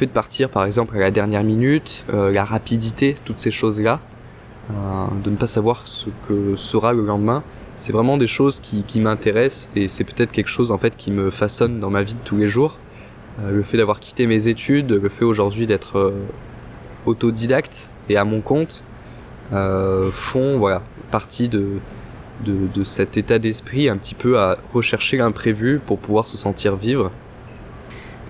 Fait 0.00 0.06
de 0.06 0.12
partir, 0.12 0.48
par 0.48 0.64
exemple, 0.64 0.96
à 0.96 0.98
la 0.98 1.10
dernière 1.10 1.44
minute, 1.44 2.06
euh, 2.10 2.32
la 2.32 2.42
rapidité, 2.42 3.18
toutes 3.26 3.36
ces 3.36 3.50
choses-là, 3.50 4.00
euh, 4.70 4.74
de 5.22 5.28
ne 5.28 5.36
pas 5.36 5.46
savoir 5.46 5.82
ce 5.84 6.06
que 6.26 6.56
sera 6.56 6.94
le 6.94 7.04
lendemain, 7.04 7.42
c'est 7.76 7.92
vraiment 7.92 8.16
des 8.16 8.26
choses 8.26 8.60
qui, 8.60 8.98
m'intéressent 8.98 9.68
et 9.76 9.88
c'est 9.88 10.04
peut-être 10.04 10.32
quelque 10.32 10.48
chose 10.48 10.70
en 10.70 10.78
fait 10.78 10.96
qui 10.96 11.10
me 11.10 11.28
façonne 11.28 11.80
dans 11.80 11.90
ma 11.90 12.02
vie 12.02 12.14
de 12.14 12.24
tous 12.24 12.38
les 12.38 12.48
jours. 12.48 12.78
Euh, 13.42 13.50
le 13.50 13.62
fait 13.62 13.76
d'avoir 13.76 14.00
quitté 14.00 14.26
mes 14.26 14.48
études, 14.48 14.90
le 14.90 15.08
fait 15.10 15.26
aujourd'hui 15.26 15.66
d'être 15.66 16.14
autodidacte 17.04 17.90
et 18.08 18.16
à 18.16 18.24
mon 18.24 18.40
compte, 18.40 18.82
font 19.50 20.56
voilà 20.56 20.80
partie 21.10 21.50
de, 21.50 21.72
de 22.46 22.84
cet 22.84 23.18
état 23.18 23.38
d'esprit 23.38 23.90
un 23.90 23.98
petit 23.98 24.14
peu 24.14 24.38
à 24.38 24.56
rechercher 24.72 25.18
l'imprévu 25.18 25.78
pour 25.84 25.98
pouvoir 25.98 26.26
se 26.26 26.38
sentir 26.38 26.76
vivre. 26.76 27.10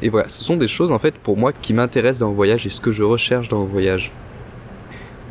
Et 0.03 0.09
voilà, 0.09 0.29
ce 0.29 0.43
sont 0.43 0.57
des 0.57 0.69
choses 0.69 0.93
en 0.93 0.99
fait 0.99 1.15
pour 1.15 1.37
moi 1.37 1.53
qui 1.53 1.75
m'intéressent 1.75 2.21
dans 2.21 2.31
le 2.31 2.35
voyage 2.35 2.67
et 2.67 2.71
ce 2.71 2.81
que 2.81 2.91
je 2.91 3.03
recherche 3.03 3.49
dans 3.49 3.63
le 3.63 3.69
voyage. 3.69 4.11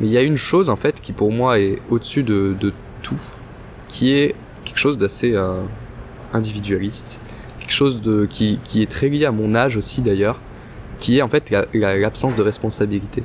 Mais 0.00 0.06
il 0.06 0.12
y 0.12 0.18
a 0.18 0.22
une 0.22 0.36
chose 0.36 0.70
en 0.70 0.76
fait 0.76 1.00
qui 1.00 1.12
pour 1.12 1.32
moi 1.32 1.58
est 1.58 1.78
au-dessus 1.90 2.22
de, 2.22 2.54
tout, 3.02 3.20
qui 3.88 4.12
est 4.12 4.34
quelque 4.64 4.78
chose 4.78 4.96
d'assez 4.98 5.34
euh, 5.34 5.62
individualiste, 6.32 7.20
quelque 7.58 7.72
chose 7.72 8.00
de, 8.00 8.26
qui, 8.26 8.60
qui, 8.64 8.82
est 8.82 8.90
très 8.90 9.08
lié 9.08 9.24
à 9.24 9.32
mon 9.32 9.54
âge 9.54 9.76
aussi 9.76 10.02
d'ailleurs, 10.02 10.40
qui 10.98 11.18
est 11.18 11.22
en 11.22 11.28
fait 11.28 11.52
l'absence 11.72 12.36
de 12.36 12.42
responsabilité. 12.42 13.22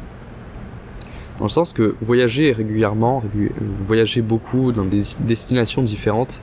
Dans 1.38 1.46
le 1.46 1.50
sens 1.50 1.74
que 1.74 1.96
voyager 2.02 2.54
régulièrement, 2.54 3.20
régu 3.20 3.52
voyager 3.86 4.22
beaucoup 4.22 4.72
dans 4.72 4.86
des 4.86 5.02
destinations 5.20 5.82
différentes, 5.82 6.42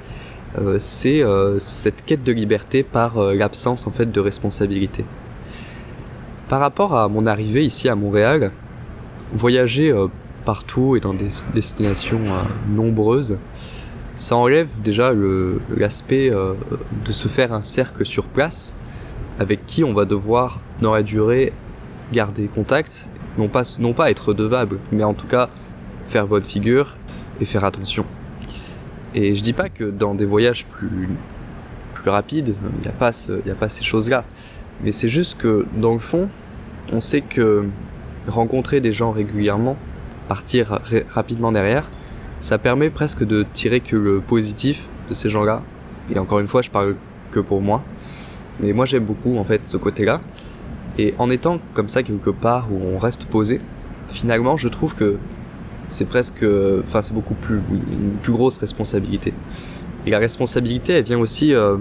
c'est 0.78 1.22
euh, 1.22 1.58
cette 1.58 2.04
quête 2.04 2.24
de 2.24 2.32
liberté 2.32 2.82
par 2.82 3.18
euh, 3.18 3.34
l'absence 3.34 3.86
en 3.86 3.90
fait 3.90 4.10
de 4.10 4.20
responsabilité. 4.20 5.04
Par 6.48 6.60
rapport 6.60 6.94
à 6.96 7.08
mon 7.08 7.26
arrivée 7.26 7.64
ici 7.64 7.88
à 7.88 7.94
Montréal, 7.94 8.52
voyager 9.32 9.90
euh, 9.90 10.08
partout 10.44 10.96
et 10.96 11.00
dans 11.00 11.14
des 11.14 11.28
destinations 11.54 12.26
euh, 12.26 12.42
nombreuses, 12.68 13.38
ça 14.16 14.36
enlève 14.36 14.68
déjà 14.84 15.12
l'aspect 15.74 16.30
euh, 16.30 16.52
de 17.04 17.12
se 17.12 17.28
faire 17.28 17.52
un 17.52 17.62
cercle 17.62 18.04
sur 18.04 18.24
place 18.24 18.74
avec 19.38 19.64
qui 19.66 19.82
on 19.82 19.94
va 19.94 20.04
devoir 20.04 20.60
dans 20.82 20.94
la 20.94 21.02
durée 21.02 21.52
garder 22.12 22.44
contact, 22.54 23.08
non 23.38 23.48
pas, 23.48 23.62
non 23.78 23.94
pas 23.94 24.10
être 24.10 24.28
redevable, 24.28 24.78
mais 24.92 25.04
en 25.04 25.14
tout 25.14 25.26
cas 25.26 25.46
faire 26.08 26.26
bonne 26.26 26.44
figure 26.44 26.96
et 27.40 27.46
faire 27.46 27.64
attention. 27.64 28.04
Et 29.14 29.34
je 29.34 29.42
dis 29.42 29.52
pas 29.52 29.68
que 29.68 29.84
dans 29.84 30.14
des 30.14 30.24
voyages 30.24 30.64
plus, 30.66 31.08
plus 31.94 32.10
rapides, 32.10 32.54
il 32.76 32.80
n'y 32.80 32.88
a, 32.88 32.92
pas 32.92 33.10
a 33.10 33.54
pas 33.54 33.68
ces 33.68 33.84
choses-là, 33.84 34.22
mais 34.82 34.92
c'est 34.92 35.08
juste 35.08 35.38
que 35.38 35.66
dans 35.76 35.92
le 35.92 35.98
fond, 35.98 36.28
on 36.90 37.00
sait 37.00 37.20
que 37.20 37.66
rencontrer 38.26 38.80
des 38.80 38.92
gens 38.92 39.10
régulièrement, 39.12 39.76
partir 40.28 40.80
rapidement 41.08 41.52
derrière, 41.52 41.88
ça 42.40 42.58
permet 42.58 42.90
presque 42.90 43.24
de 43.24 43.44
tirer 43.52 43.80
que 43.80 43.96
le 43.96 44.20
positif 44.20 44.86
de 45.08 45.14
ces 45.14 45.28
gens-là. 45.28 45.62
Et 46.10 46.18
encore 46.18 46.40
une 46.40 46.48
fois, 46.48 46.62
je 46.62 46.70
parle 46.70 46.96
que 47.30 47.40
pour 47.40 47.60
moi. 47.60 47.82
Mais 48.60 48.72
moi, 48.72 48.86
j'aime 48.86 49.04
beaucoup, 49.04 49.36
en 49.38 49.44
fait, 49.44 49.66
ce 49.66 49.76
côté-là. 49.76 50.20
Et 50.98 51.14
en 51.18 51.30
étant 51.30 51.58
comme 51.74 51.88
ça 51.88 52.02
quelque 52.02 52.30
part 52.30 52.68
où 52.72 52.80
on 52.94 52.98
reste 52.98 53.26
posé, 53.26 53.60
finalement, 54.08 54.56
je 54.56 54.68
trouve 54.68 54.94
que 54.94 55.18
c'est 55.88 56.06
presque, 56.06 56.44
enfin, 56.86 57.02
c'est 57.02 57.14
beaucoup 57.14 57.34
plus, 57.34 57.56
une 57.56 58.16
plus 58.22 58.32
grosse 58.32 58.58
responsabilité. 58.58 59.32
Et 60.06 60.10
la 60.10 60.18
responsabilité, 60.18 60.94
elle 60.94 61.04
vient 61.04 61.18
aussi 61.18 61.54
euh, 61.54 61.76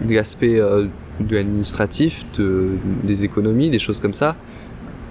de 0.00 0.14
l'aspect 0.14 0.60
euh, 0.60 0.86
de 1.20 2.76
des 3.04 3.24
économies, 3.24 3.70
des 3.70 3.78
choses 3.78 4.00
comme 4.00 4.14
ça. 4.14 4.36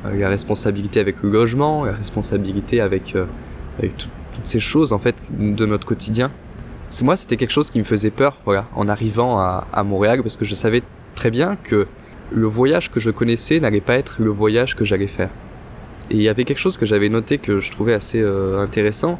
Euh, 0.05 0.17
la 0.17 0.29
responsabilité 0.29 0.99
avec 0.99 1.21
le 1.23 1.29
logement, 1.29 1.85
la 1.85 1.93
responsabilité 1.93 2.81
avec, 2.81 3.15
euh, 3.15 3.25
avec 3.79 3.97
tout, 3.97 4.09
toutes 4.33 4.45
ces 4.45 4.59
choses 4.59 4.93
en 4.93 4.99
fait 4.99 5.15
de 5.37 5.65
notre 5.65 5.85
quotidien. 5.85 6.31
C'est 6.89 7.05
moi, 7.05 7.15
c'était 7.15 7.37
quelque 7.37 7.51
chose 7.51 7.69
qui 7.69 7.79
me 7.79 7.85
faisait 7.85 8.11
peur, 8.11 8.37
voilà, 8.43 8.65
en 8.75 8.89
arrivant 8.89 9.39
à 9.39 9.83
Montréal, 9.85 10.21
parce 10.23 10.35
que 10.35 10.43
je 10.43 10.55
savais 10.55 10.83
très 11.15 11.31
bien 11.31 11.55
que 11.63 11.87
le 12.33 12.47
voyage 12.47 12.91
que 12.91 12.99
je 12.99 13.11
connaissais 13.11 13.61
n'allait 13.61 13.79
pas 13.79 13.95
être 13.95 14.17
le 14.19 14.29
voyage 14.29 14.75
que 14.75 14.83
j'allais 14.83 15.07
faire. 15.07 15.29
Et 16.11 16.15
il 16.15 16.21
y 16.21 16.27
avait 16.27 16.43
quelque 16.43 16.59
chose 16.59 16.77
que 16.77 16.85
j'avais 16.85 17.07
noté 17.07 17.37
que 17.37 17.61
je 17.61 17.71
trouvais 17.71 17.93
assez 17.93 18.19
euh, 18.19 18.59
intéressant, 18.59 19.17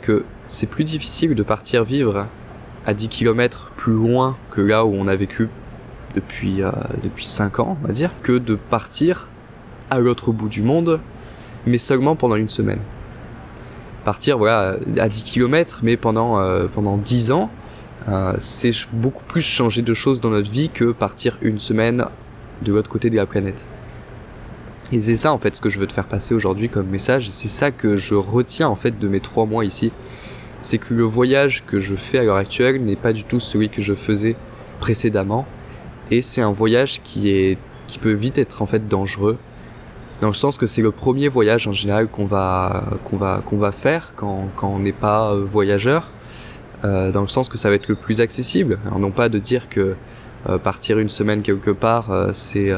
que 0.00 0.24
c'est 0.48 0.66
plus 0.66 0.82
difficile 0.82 1.36
de 1.36 1.42
partir 1.44 1.84
vivre 1.84 2.26
à 2.84 2.94
10 2.94 3.08
km 3.08 3.70
plus 3.76 3.92
loin 3.92 4.36
que 4.50 4.60
là 4.60 4.84
où 4.84 4.92
on 4.92 5.06
a 5.06 5.14
vécu 5.14 5.48
depuis, 6.16 6.64
euh, 6.64 6.72
depuis 7.04 7.26
5 7.26 7.60
ans, 7.60 7.78
on 7.80 7.86
va 7.86 7.92
dire, 7.92 8.10
que 8.24 8.32
de 8.32 8.56
partir 8.56 9.28
à 9.88 10.00
l'autre 10.00 10.32
bout 10.32 10.48
du 10.48 10.62
monde, 10.62 10.98
mais 11.64 11.78
seulement 11.78 12.16
pendant 12.16 12.34
une 12.34 12.48
semaine. 12.48 12.80
Partir 14.04 14.36
voilà 14.36 14.78
à 14.98 15.08
10 15.08 15.22
km 15.22 15.78
mais 15.84 15.96
pendant 15.96 16.40
euh, 16.40 16.66
pendant 16.66 16.96
10 16.96 17.30
ans 17.30 17.50
c'est 18.38 18.72
beaucoup 18.92 19.22
plus 19.22 19.42
changer 19.42 19.80
de 19.80 19.94
choses 19.94 20.20
dans 20.20 20.30
notre 20.30 20.50
vie 20.50 20.70
que 20.70 20.90
partir 20.90 21.38
une 21.40 21.60
semaine 21.60 22.04
de 22.62 22.72
l'autre 22.72 22.90
côté 22.90 23.10
de 23.10 23.14
la 23.14 23.26
planète 23.26 23.64
et 24.92 25.00
c'est 25.00 25.16
ça 25.16 25.32
en 25.32 25.38
fait 25.38 25.56
ce 25.56 25.62
que 25.62 25.70
je 25.70 25.78
veux 25.80 25.86
te 25.86 25.92
faire 25.94 26.06
passer 26.06 26.34
aujourd'hui 26.34 26.68
comme 26.68 26.86
message. 26.86 27.30
C'est 27.30 27.48
ça 27.48 27.70
que 27.70 27.96
je 27.96 28.14
retiens 28.14 28.68
en 28.68 28.76
fait 28.76 28.98
de 28.98 29.08
mes 29.08 29.20
trois 29.20 29.46
mois 29.46 29.64
ici. 29.64 29.90
C'est 30.60 30.76
que 30.76 30.92
le 30.92 31.02
voyage 31.02 31.64
que 31.66 31.80
je 31.80 31.94
fais 31.94 32.18
à 32.18 32.24
l'heure 32.24 32.36
actuelle 32.36 32.84
n'est 32.84 32.96
pas 32.96 33.14
du 33.14 33.24
tout 33.24 33.40
celui 33.40 33.70
que 33.70 33.80
je 33.80 33.94
faisais 33.94 34.36
précédemment. 34.80 35.46
Et 36.10 36.20
c'est 36.20 36.42
un 36.42 36.52
voyage 36.52 37.00
qui 37.02 37.30
est 37.30 37.56
qui 37.86 37.98
peut 37.98 38.12
vite 38.12 38.36
être 38.36 38.60
en 38.60 38.66
fait 38.66 38.86
dangereux. 38.86 39.38
Dans 40.20 40.28
le 40.28 40.34
sens 40.34 40.58
que 40.58 40.66
c'est 40.66 40.82
le 40.82 40.92
premier 40.92 41.28
voyage 41.28 41.66
en 41.66 41.72
général 41.72 42.06
qu'on 42.08 42.26
va 42.26 42.84
qu'on 43.04 43.16
va 43.16 43.42
qu'on 43.46 43.56
va 43.56 43.72
faire 43.72 44.12
quand, 44.14 44.50
quand 44.56 44.68
on 44.68 44.78
n'est 44.78 44.92
pas 44.92 45.32
euh, 45.32 45.42
voyageur. 45.50 46.10
Euh, 46.84 47.12
dans 47.12 47.22
le 47.22 47.28
sens 47.28 47.48
que 47.48 47.56
ça 47.56 47.70
va 47.70 47.76
être 47.76 47.88
le 47.88 47.94
plus 47.94 48.20
accessible. 48.20 48.78
Alors 48.86 48.98
non 48.98 49.10
pas 49.10 49.30
de 49.30 49.38
dire 49.38 49.70
que 49.70 49.94
euh, 50.50 50.58
partir 50.58 50.98
une 50.98 51.08
semaine 51.08 51.40
quelque 51.40 51.70
part 51.70 52.10
c'est 52.34 52.70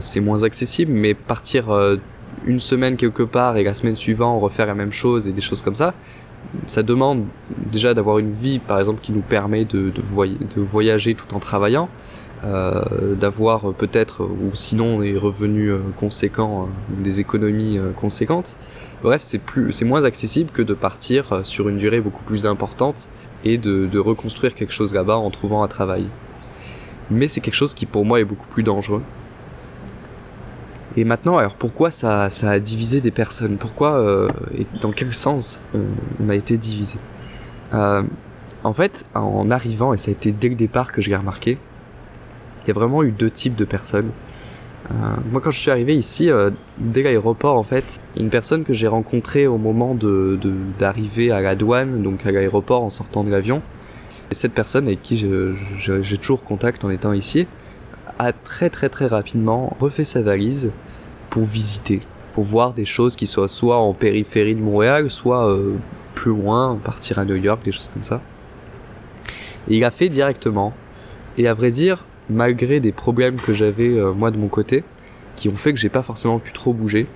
c'est 0.00 0.20
moins 0.20 0.42
accessible 0.44 0.92
mais 0.92 1.14
partir 1.14 1.68
une 2.46 2.60
semaine 2.60 2.96
quelque 2.96 3.22
part 3.22 3.56
et 3.56 3.64
la 3.64 3.74
semaine 3.74 3.96
suivante 3.96 4.42
refaire 4.42 4.66
la 4.66 4.74
même 4.74 4.92
chose 4.92 5.26
et 5.26 5.32
des 5.32 5.40
choses 5.40 5.62
comme 5.62 5.74
ça 5.74 5.94
ça 6.66 6.82
demande 6.82 7.24
déjà 7.72 7.94
d'avoir 7.94 8.18
une 8.18 8.32
vie 8.32 8.58
par 8.58 8.78
exemple 8.78 9.00
qui 9.00 9.12
nous 9.12 9.22
permet 9.22 9.64
de, 9.64 9.90
de, 9.90 10.02
de 10.02 10.60
voyager 10.60 11.14
tout 11.14 11.34
en 11.34 11.40
travaillant 11.40 11.88
euh, 12.44 13.14
d'avoir 13.14 13.72
peut-être 13.72 14.22
ou 14.24 14.54
sinon 14.54 15.00
des 15.00 15.16
revenus 15.16 15.70
euh, 15.70 15.80
conséquents, 15.98 16.68
euh, 16.68 17.02
des 17.02 17.20
économies 17.20 17.78
euh, 17.78 17.92
conséquentes. 17.92 18.58
Bref, 19.02 19.22
c'est 19.22 19.38
plus, 19.38 19.72
c'est 19.72 19.86
moins 19.86 20.04
accessible 20.04 20.50
que 20.50 20.60
de 20.60 20.74
partir 20.74 21.32
euh, 21.32 21.42
sur 21.42 21.70
une 21.70 21.78
durée 21.78 22.02
beaucoup 22.02 22.22
plus 22.22 22.44
importante 22.44 23.08
et 23.44 23.56
de, 23.56 23.86
de 23.86 23.98
reconstruire 23.98 24.54
quelque 24.54 24.72
chose 24.74 24.92
là-bas 24.92 25.16
en 25.16 25.30
trouvant 25.30 25.62
un 25.62 25.68
travail. 25.68 26.06
Mais 27.10 27.28
c'est 27.28 27.40
quelque 27.40 27.54
chose 27.54 27.74
qui 27.74 27.86
pour 27.86 28.04
moi 28.04 28.20
est 28.20 28.24
beaucoup 28.24 28.48
plus 28.48 28.62
dangereux. 28.62 29.02
Et 30.96 31.04
maintenant, 31.04 31.38
alors 31.38 31.56
pourquoi 31.56 31.90
ça, 31.90 32.28
a 32.28 32.58
divisé 32.60 33.00
des 33.00 33.10
personnes? 33.10 33.56
Pourquoi 33.56 33.94
euh, 33.94 34.28
et 34.56 34.66
dans 34.80 34.92
quel 34.92 35.12
sens 35.12 35.60
on, 35.74 36.28
a 36.28 36.34
été 36.34 36.56
divisé? 36.56 36.98
Euh, 37.72 38.02
En 38.62 38.72
fait, 38.72 39.04
en 39.14 39.50
arrivant, 39.50 39.92
et 39.92 39.98
ça 39.98 40.10
a 40.10 40.12
été 40.12 40.32
dès 40.32 40.48
le 40.48 40.54
départ 40.54 40.92
que 40.92 41.02
j'ai 41.02 41.14
remarqué, 41.16 41.58
il 42.64 42.68
y 42.68 42.70
a 42.70 42.74
vraiment 42.74 43.02
eu 43.02 43.10
deux 43.10 43.30
types 43.30 43.56
de 43.56 43.64
personnes. 43.66 44.10
Euh, 44.90 44.94
moi, 45.32 45.40
quand 45.42 45.50
je 45.50 45.58
suis 45.58 45.70
arrivé 45.70 45.94
ici, 45.96 46.30
euh, 46.30 46.50
dès 46.78 47.02
l'aéroport, 47.02 47.58
en 47.58 47.62
fait, 47.62 47.84
une 48.16 48.30
personne 48.30 48.64
que 48.64 48.72
j'ai 48.72 48.88
rencontrée 48.88 49.46
au 49.46 49.58
moment 49.58 49.94
de 49.94 50.38
d'arriver 50.78 51.30
à 51.30 51.40
la 51.40 51.56
douane, 51.56 52.02
donc 52.02 52.24
à 52.24 52.30
l'aéroport 52.30 52.82
en 52.82 52.90
sortant 52.90 53.24
de 53.24 53.30
l'avion, 53.30 53.62
et 54.30 54.34
cette 54.34 54.52
personne 54.52 54.86
avec 54.86 55.02
qui 55.02 55.16
j'ai 55.78 56.18
toujours 56.18 56.42
contact 56.44 56.84
en 56.84 56.90
étant 56.90 57.12
ici, 57.12 57.46
a 58.18 58.32
très 58.32 58.70
très 58.70 58.88
très 58.88 59.06
rapidement 59.06 59.76
refait 59.80 60.04
sa 60.04 60.22
valise 60.22 60.72
pour 61.30 61.44
visiter, 61.44 62.00
pour 62.34 62.44
voir 62.44 62.74
des 62.74 62.84
choses 62.84 63.16
qui 63.16 63.26
soient 63.26 63.48
soit 63.48 63.78
en 63.78 63.92
périphérie 63.92 64.54
de 64.54 64.60
Montréal, 64.60 65.10
soit 65.10 65.48
euh, 65.50 65.74
plus 66.14 66.30
loin, 66.30 66.78
partir 66.82 67.18
à 67.18 67.24
New 67.24 67.34
York, 67.34 67.64
des 67.64 67.72
choses 67.72 67.88
comme 67.88 68.02
ça. 68.02 68.22
Et 69.68 69.76
il 69.76 69.84
a 69.84 69.90
fait 69.90 70.08
directement. 70.08 70.72
Et 71.38 71.48
à 71.48 71.54
vrai 71.54 71.70
dire, 71.70 72.04
malgré 72.30 72.78
des 72.78 72.92
problèmes 72.92 73.40
que 73.40 73.52
j'avais 73.52 73.88
euh, 73.88 74.12
moi 74.12 74.30
de 74.30 74.36
mon 74.36 74.48
côté, 74.48 74.84
qui 75.34 75.48
ont 75.48 75.56
fait 75.56 75.72
que 75.72 75.80
j'ai 75.80 75.88
pas 75.88 76.02
forcément 76.02 76.38
pu 76.38 76.52
trop 76.52 76.72
bouger, 76.72 77.08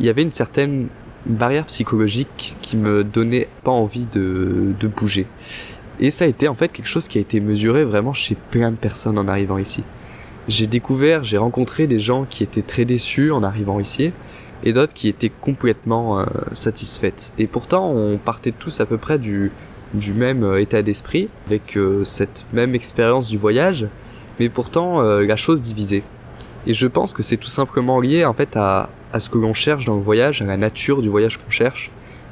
il 0.00 0.06
y 0.06 0.08
avait 0.08 0.22
une 0.22 0.32
certaine 0.32 0.88
barrière 1.26 1.66
psychologique 1.66 2.56
qui 2.62 2.76
me 2.76 3.04
donnait 3.04 3.46
pas 3.62 3.70
envie 3.70 4.06
de, 4.06 4.72
de 4.80 4.88
bouger. 4.88 5.26
Et 6.00 6.10
ça 6.10 6.24
a 6.24 6.28
été 6.28 6.48
en 6.48 6.54
fait 6.54 6.72
quelque 6.72 6.88
chose 6.88 7.06
qui 7.06 7.18
a 7.18 7.20
été 7.20 7.38
mesuré 7.38 7.84
vraiment 7.84 8.12
chez 8.12 8.36
plein 8.50 8.72
de 8.72 8.76
personnes 8.76 9.18
en 9.18 9.28
arrivant 9.28 9.58
ici 9.58 9.84
j'ai 10.48 10.66
découvert, 10.66 11.22
j'ai 11.24 11.38
rencontré 11.38 11.86
des 11.86 11.98
gens 11.98 12.24
qui 12.28 12.42
étaient 12.42 12.62
très 12.62 12.84
déçus 12.84 13.30
en 13.30 13.42
arrivant 13.42 13.78
ici 13.78 14.12
et 14.64 14.72
d'autres 14.72 14.94
qui 14.94 15.08
étaient 15.08 15.30
complètement 15.30 16.20
euh, 16.20 16.24
satisfaites. 16.52 17.32
Et 17.38 17.46
pourtant, 17.46 17.90
on 17.90 18.18
partait 18.18 18.52
tous 18.52 18.80
à 18.80 18.86
peu 18.86 18.96
près 18.96 19.18
du, 19.18 19.50
même 20.14 20.44
euh, 20.44 20.60
état 20.60 20.82
d'esprit, 20.82 21.28
avec 21.46 21.76
euh, 21.76 22.04
cette 22.04 22.46
même 22.52 22.74
expérience 22.74 23.28
du 23.28 23.38
voyage, 23.38 23.86
mais 24.40 24.48
pourtant 24.48 25.02
la 25.02 25.36
chose 25.36 25.60
divisée. 25.60 26.02
Et 26.66 26.72
je 26.72 26.86
pense 26.86 27.12
que 27.12 27.22
c'est 27.22 27.36
tout 27.36 27.48
simplement 27.48 28.00
lié 28.00 28.24
en 28.24 28.32
fait 28.32 28.56
à 28.56 28.88
ce 29.18 29.28
que 29.28 29.36
l'on 29.36 29.52
cherche 29.52 29.84
dans 29.84 29.94
le 29.94 30.02
voyage, 30.02 30.40
à 30.40 30.46
la 30.46 30.56
nature 30.56 31.02
du 31.02 31.10
voyage 31.10 31.36
qu'on 31.36 31.50
cherche. 31.50 31.90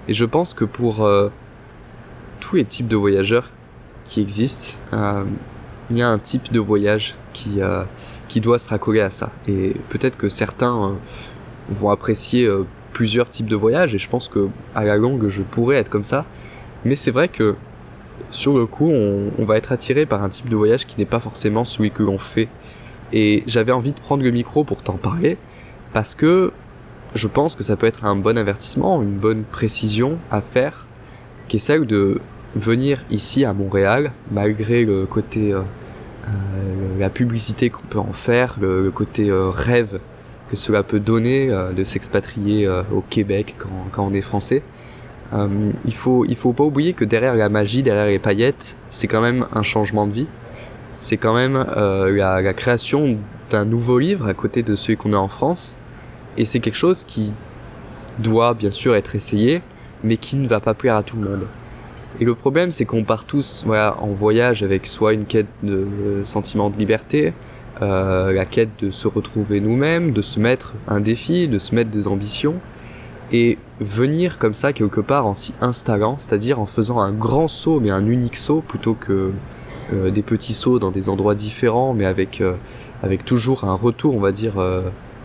Et 0.08 0.14
je 0.14 0.24
pense 0.24 0.54
que 0.54 0.64
pour 0.64 1.06
tous 2.40 2.56
les 2.56 2.64
types 2.64 2.88
de 2.88 2.96
voyageurs 2.96 3.50
qui 4.06 4.22
existent, 4.22 4.78
il 5.90 5.98
y 5.98 6.02
a 6.02 6.08
un 6.08 6.18
type 6.18 6.52
de 6.52 6.60
voyage 6.60 7.14
qui, 7.32 7.60
euh, 7.60 7.84
qui 8.28 8.40
doit 8.40 8.58
se 8.58 8.68
raccoler 8.68 9.00
à 9.00 9.10
ça. 9.10 9.30
Et 9.48 9.74
peut-être 9.88 10.16
que 10.16 10.28
certains 10.28 10.84
euh, 10.84 10.92
vont 11.68 11.90
apprécier 11.90 12.46
euh, 12.46 12.64
plusieurs 12.92 13.28
types 13.28 13.48
de 13.48 13.56
voyages, 13.56 13.94
et 13.94 13.98
je 13.98 14.08
pense 14.08 14.28
que 14.28 14.48
à 14.74 14.84
la 14.84 14.96
longue, 14.96 15.28
je 15.28 15.42
pourrais 15.42 15.76
être 15.76 15.90
comme 15.90 16.04
ça. 16.04 16.24
Mais 16.84 16.94
c'est 16.94 17.10
vrai 17.10 17.28
que 17.28 17.56
sur 18.30 18.56
le 18.56 18.66
coup, 18.66 18.90
on, 18.90 19.44
va 19.44 19.56
être 19.56 19.72
attiré 19.72 20.06
par 20.06 20.22
un 20.22 20.28
type 20.28 20.48
de 20.48 20.56
voyage 20.56 20.86
qui 20.86 20.96
n'est 20.98 21.06
pas 21.06 21.18
forcément 21.18 21.64
celui 21.64 21.90
que 21.90 22.02
l'on 22.02 22.18
fait. 22.18 22.48
Et 23.12 23.42
j'avais 23.46 23.72
envie 23.72 23.92
de 23.92 23.98
prendre 23.98 24.22
le 24.22 24.30
micro 24.30 24.62
pour 24.62 24.82
t'en 24.82 24.96
parler, 24.96 25.36
parce 25.92 26.14
que 26.14 26.52
je 27.14 27.26
pense 27.26 27.56
que 27.56 27.64
ça 27.64 27.76
peut 27.76 27.86
être 27.86 28.04
un 28.04 28.14
bon 28.14 28.38
avertissement, 28.38 29.02
une 29.02 29.16
bonne 29.16 29.42
précision 29.42 30.18
à 30.30 30.40
faire, 30.40 30.86
qui 31.48 31.56
est 31.56 31.60
celle 31.60 31.86
de 31.86 32.20
venir 32.54 33.04
ici 33.10 33.44
à 33.44 33.52
Montréal, 33.52 34.12
malgré 34.30 34.84
le 34.84 35.06
côté 35.06 35.52
la 36.98 37.10
publicité 37.10 37.70
qu'on 37.70 37.86
peut 37.88 37.98
en 37.98 38.12
faire, 38.12 38.56
le, 38.60 38.90
côté 38.90 39.30
euh, 39.30 39.50
rêve 39.50 40.00
que 40.50 40.56
cela 40.56 40.82
peut 40.82 41.00
donner 41.00 41.50
euh, 41.50 41.72
de 41.72 41.84
s'expatrier 41.84 42.68
au 42.68 43.00
Québec 43.00 43.56
quand, 43.58 43.68
quand, 43.92 44.06
on 44.06 44.12
est 44.12 44.20
français. 44.20 44.62
il 45.32 45.94
faut 45.94 46.24
il 46.24 46.36
faut 46.36 46.52
pas 46.52 46.64
oublier 46.64 46.92
que 46.92 47.04
derrière 47.04 47.34
la 47.34 47.48
magie, 47.48 47.82
derrière 47.82 48.06
les 48.06 48.18
paillettes, 48.18 48.76
c'est 48.88 49.06
quand 49.06 49.20
même 49.20 49.46
un 49.52 49.62
changement 49.62 50.06
de 50.06 50.12
vie. 50.12 50.28
C'est 50.98 51.16
quand 51.16 51.34
même 51.34 51.54
la, 51.54 52.42
la 52.42 52.52
création 52.52 53.16
d'un 53.48 53.64
nouveau 53.64 53.98
livre 53.98 54.26
à 54.26 54.34
côté 54.34 54.62
de 54.62 54.76
celui 54.76 54.96
qu'on 54.96 55.14
a 55.14 55.16
en 55.16 55.28
France. 55.28 55.76
Et 56.36 56.44
c'est 56.44 56.60
quelque 56.60 56.76
chose 56.76 57.04
qui 57.04 57.32
doit 58.18 58.54
bien 58.54 58.70
sûr 58.70 58.94
être 58.94 59.14
essayé, 59.14 59.62
mais 60.04 60.16
qui 60.16 60.36
ne 60.36 60.46
va 60.46 60.60
pas 60.60 60.74
plaire 60.74 60.96
à 60.96 61.02
tout 61.02 61.16
le 61.16 61.28
monde. 61.28 61.46
Et 62.20 62.26
le 62.26 62.34
problème, 62.34 62.70
c'est 62.70 62.84
qu'on 62.84 63.02
part 63.02 63.24
tous 63.24 63.64
en 63.66 64.08
voyage 64.08 64.62
avec 64.62 64.86
soit 64.86 65.14
une 65.14 65.24
quête 65.24 65.46
de 65.62 65.86
sentiment 66.24 66.68
de 66.68 66.76
liberté, 66.76 67.32
euh, 67.80 68.30
la 68.30 68.44
quête 68.44 68.68
de 68.78 68.90
se 68.90 69.08
retrouver 69.08 69.60
nous-mêmes, 69.60 70.12
de 70.12 70.20
se 70.20 70.38
mettre 70.38 70.74
un 70.86 71.00
défi, 71.00 71.48
de 71.48 71.58
se 71.58 71.74
mettre 71.74 71.90
des 71.90 72.08
ambitions, 72.08 72.56
et 73.32 73.56
venir 73.80 74.38
comme 74.38 74.52
ça 74.52 74.74
quelque 74.74 75.00
part 75.00 75.24
en 75.24 75.32
s'y 75.32 75.54
installant, 75.62 76.16
c'est-à-dire 76.18 76.60
en 76.60 76.66
faisant 76.66 77.00
un 77.00 77.10
grand 77.10 77.48
saut, 77.48 77.80
mais 77.80 77.90
un 77.90 78.04
unique 78.06 78.36
saut, 78.36 78.60
plutôt 78.60 78.92
que 78.92 79.32
euh, 79.94 80.10
des 80.10 80.22
petits 80.22 80.52
sauts 80.52 80.78
dans 80.78 80.90
des 80.90 81.08
endroits 81.08 81.34
différents, 81.34 81.94
mais 81.94 82.04
avec, 82.04 82.42
euh, 82.42 82.52
avec 83.02 83.24
toujours 83.24 83.64
un 83.64 83.74
retour, 83.74 84.14
on 84.14 84.20
va 84.20 84.32
dire, 84.32 84.62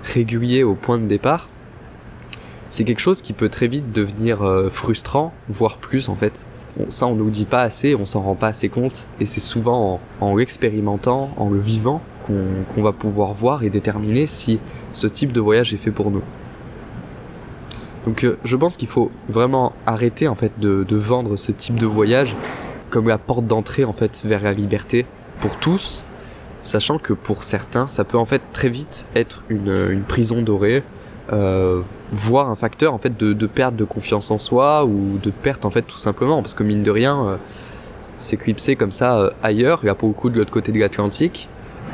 régulier 0.04 0.64
au 0.64 0.76
point 0.76 0.98
de 0.98 1.08
départ, 1.08 1.50
c'est 2.70 2.86
quelque 2.86 3.02
chose 3.02 3.22
qui 3.22 3.34
peut 3.34 3.50
très 3.50 3.68
vite 3.68 3.92
devenir 3.92 4.40
frustrant, 4.72 5.34
voire 5.50 5.78
plus 5.78 6.08
en 6.08 6.16
fait 6.16 6.34
ça 6.90 7.08
on 7.08 7.16
nous 7.16 7.30
dit 7.30 7.46
pas 7.46 7.62
assez, 7.62 7.96
on 7.96 8.06
s'en 8.06 8.22
rend 8.22 8.36
pas 8.36 8.48
assez 8.48 8.70
compte, 8.70 9.06
et 9.20 9.26
c'est 9.26 9.40
souvent 9.40 10.00
en, 10.22 10.36
l'expérimentant, 10.36 11.30
en 11.38 11.50
le 11.50 11.60
vivant, 11.60 12.02
qu'on 12.26 12.82
va 12.82 12.92
pouvoir 12.92 13.34
voir 13.34 13.64
et 13.64 13.70
déterminer 13.70 14.26
si 14.26 14.60
ce 14.94 15.06
type 15.06 15.32
de 15.32 15.40
voyage 15.40 15.74
est 15.74 15.78
fait 15.78 15.92
pour 15.92 16.10
nous. 16.10 16.24
Donc 18.06 18.24
euh, 18.24 18.38
je 18.44 18.56
pense 18.56 18.78
qu'il 18.78 18.88
faut 18.88 19.12
vraiment 19.30 19.74
arrêter 19.86 20.28
en 20.28 20.36
fait 20.36 20.52
de, 20.60 20.86
vendre 20.96 21.38
ce 21.38 21.52
type 21.52 21.80
de 21.80 21.86
voyage 21.86 22.36
comme 22.90 23.08
la 23.08 23.18
porte 23.18 23.46
d'entrée 23.46 23.84
en 23.84 23.94
fait 23.94 24.24
vers 24.26 24.44
la 24.44 24.54
liberté 24.54 25.06
pour 25.40 25.58
tous, 25.58 26.04
sachant 26.62 26.98
que 26.98 27.14
pour 27.14 27.44
certains 27.44 27.88
ça 27.88 28.04
peut 28.04 28.18
en 28.18 28.26
fait 28.26 28.42
très 28.54 28.70
vite 28.70 29.06
être 29.16 29.44
une 29.50 30.02
prison 30.08 30.42
dorée 30.42 30.84
euh, 31.34 31.82
voire 32.12 32.50
un 32.50 32.56
facteur 32.56 32.94
en 32.94 32.98
fait 32.98 33.18
de, 33.18 33.48
perte 33.48 33.76
de 33.76 33.86
confiance 33.86 34.32
en 34.32 34.38
soi 34.38 34.86
ou 34.86 35.18
de 35.22 35.32
perte 35.32 35.66
en 35.66 35.70
fait 35.70 35.84
tout 35.84 35.98
simplement. 35.98 36.42
Parce 36.42 36.54
que 36.54 36.64
mine 36.64 36.84
de 36.84 36.92
rien 36.92 37.26
euh, 37.26 37.38
s'éclipser 38.20 38.76
comme 38.76 38.92
ça 38.92 39.18
euh, 39.18 39.30
ailleurs. 39.44 39.86
Là 39.86 39.96
pour 39.96 40.10
le 40.10 40.14
coup 40.14 40.30
de 40.30 40.38
l'autre 40.38 40.52
côté 40.52 40.72
de 40.72 40.80
l'Atlantique. 40.80 41.50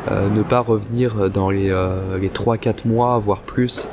Euh, 0.10 0.30
ne 0.30 0.42
pas 0.42 0.62
revenir 0.62 1.30
dans 1.30 1.52
les, 1.52 1.70
euh, 1.70 2.18
les 2.18 2.30
3-4 2.30 2.88
mois 2.88 3.20
voire 3.20 3.42
plus 3.42 3.88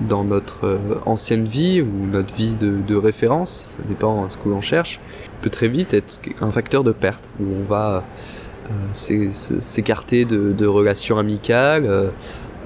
dans 0.00 0.24
notre 0.24 0.78
ancienne 1.04 1.44
vie 1.44 1.82
ou 1.82 2.06
notre 2.10 2.34
vie 2.34 2.54
de, 2.54 2.94
référence. 2.94 3.76
Ça 3.76 3.82
dépend 3.86 4.26
de 4.26 4.30
ce 4.30 4.38
que 4.38 4.48
l'on 4.48 4.62
cherche. 4.62 4.98
Peut 5.42 5.50
très 5.50 5.68
vite 5.68 5.92
être 5.92 6.20
un 6.40 6.50
facteur 6.50 6.84
de 6.84 6.92
perte 6.92 7.32
où 7.38 7.44
on 7.60 7.64
va 7.64 8.04
s'écarter 8.92 10.24
de, 10.24 10.66
relations 10.66 11.18
amicales 11.18 12.10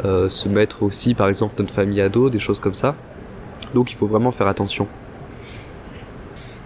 se 0.02 0.48
mettre 0.48 0.82
aussi 0.82 1.14
par 1.14 1.28
exemple 1.28 1.54
notre 1.58 1.72
famille 1.72 2.00
à 2.00 2.08
dos, 2.08 2.30
des 2.30 2.38
choses 2.38 2.60
comme 2.60 2.74
ça. 2.74 2.94
Donc 3.74 3.92
il 3.92 3.96
faut 3.96 4.06
vraiment 4.06 4.30
faire 4.30 4.46
attention. 4.46 4.88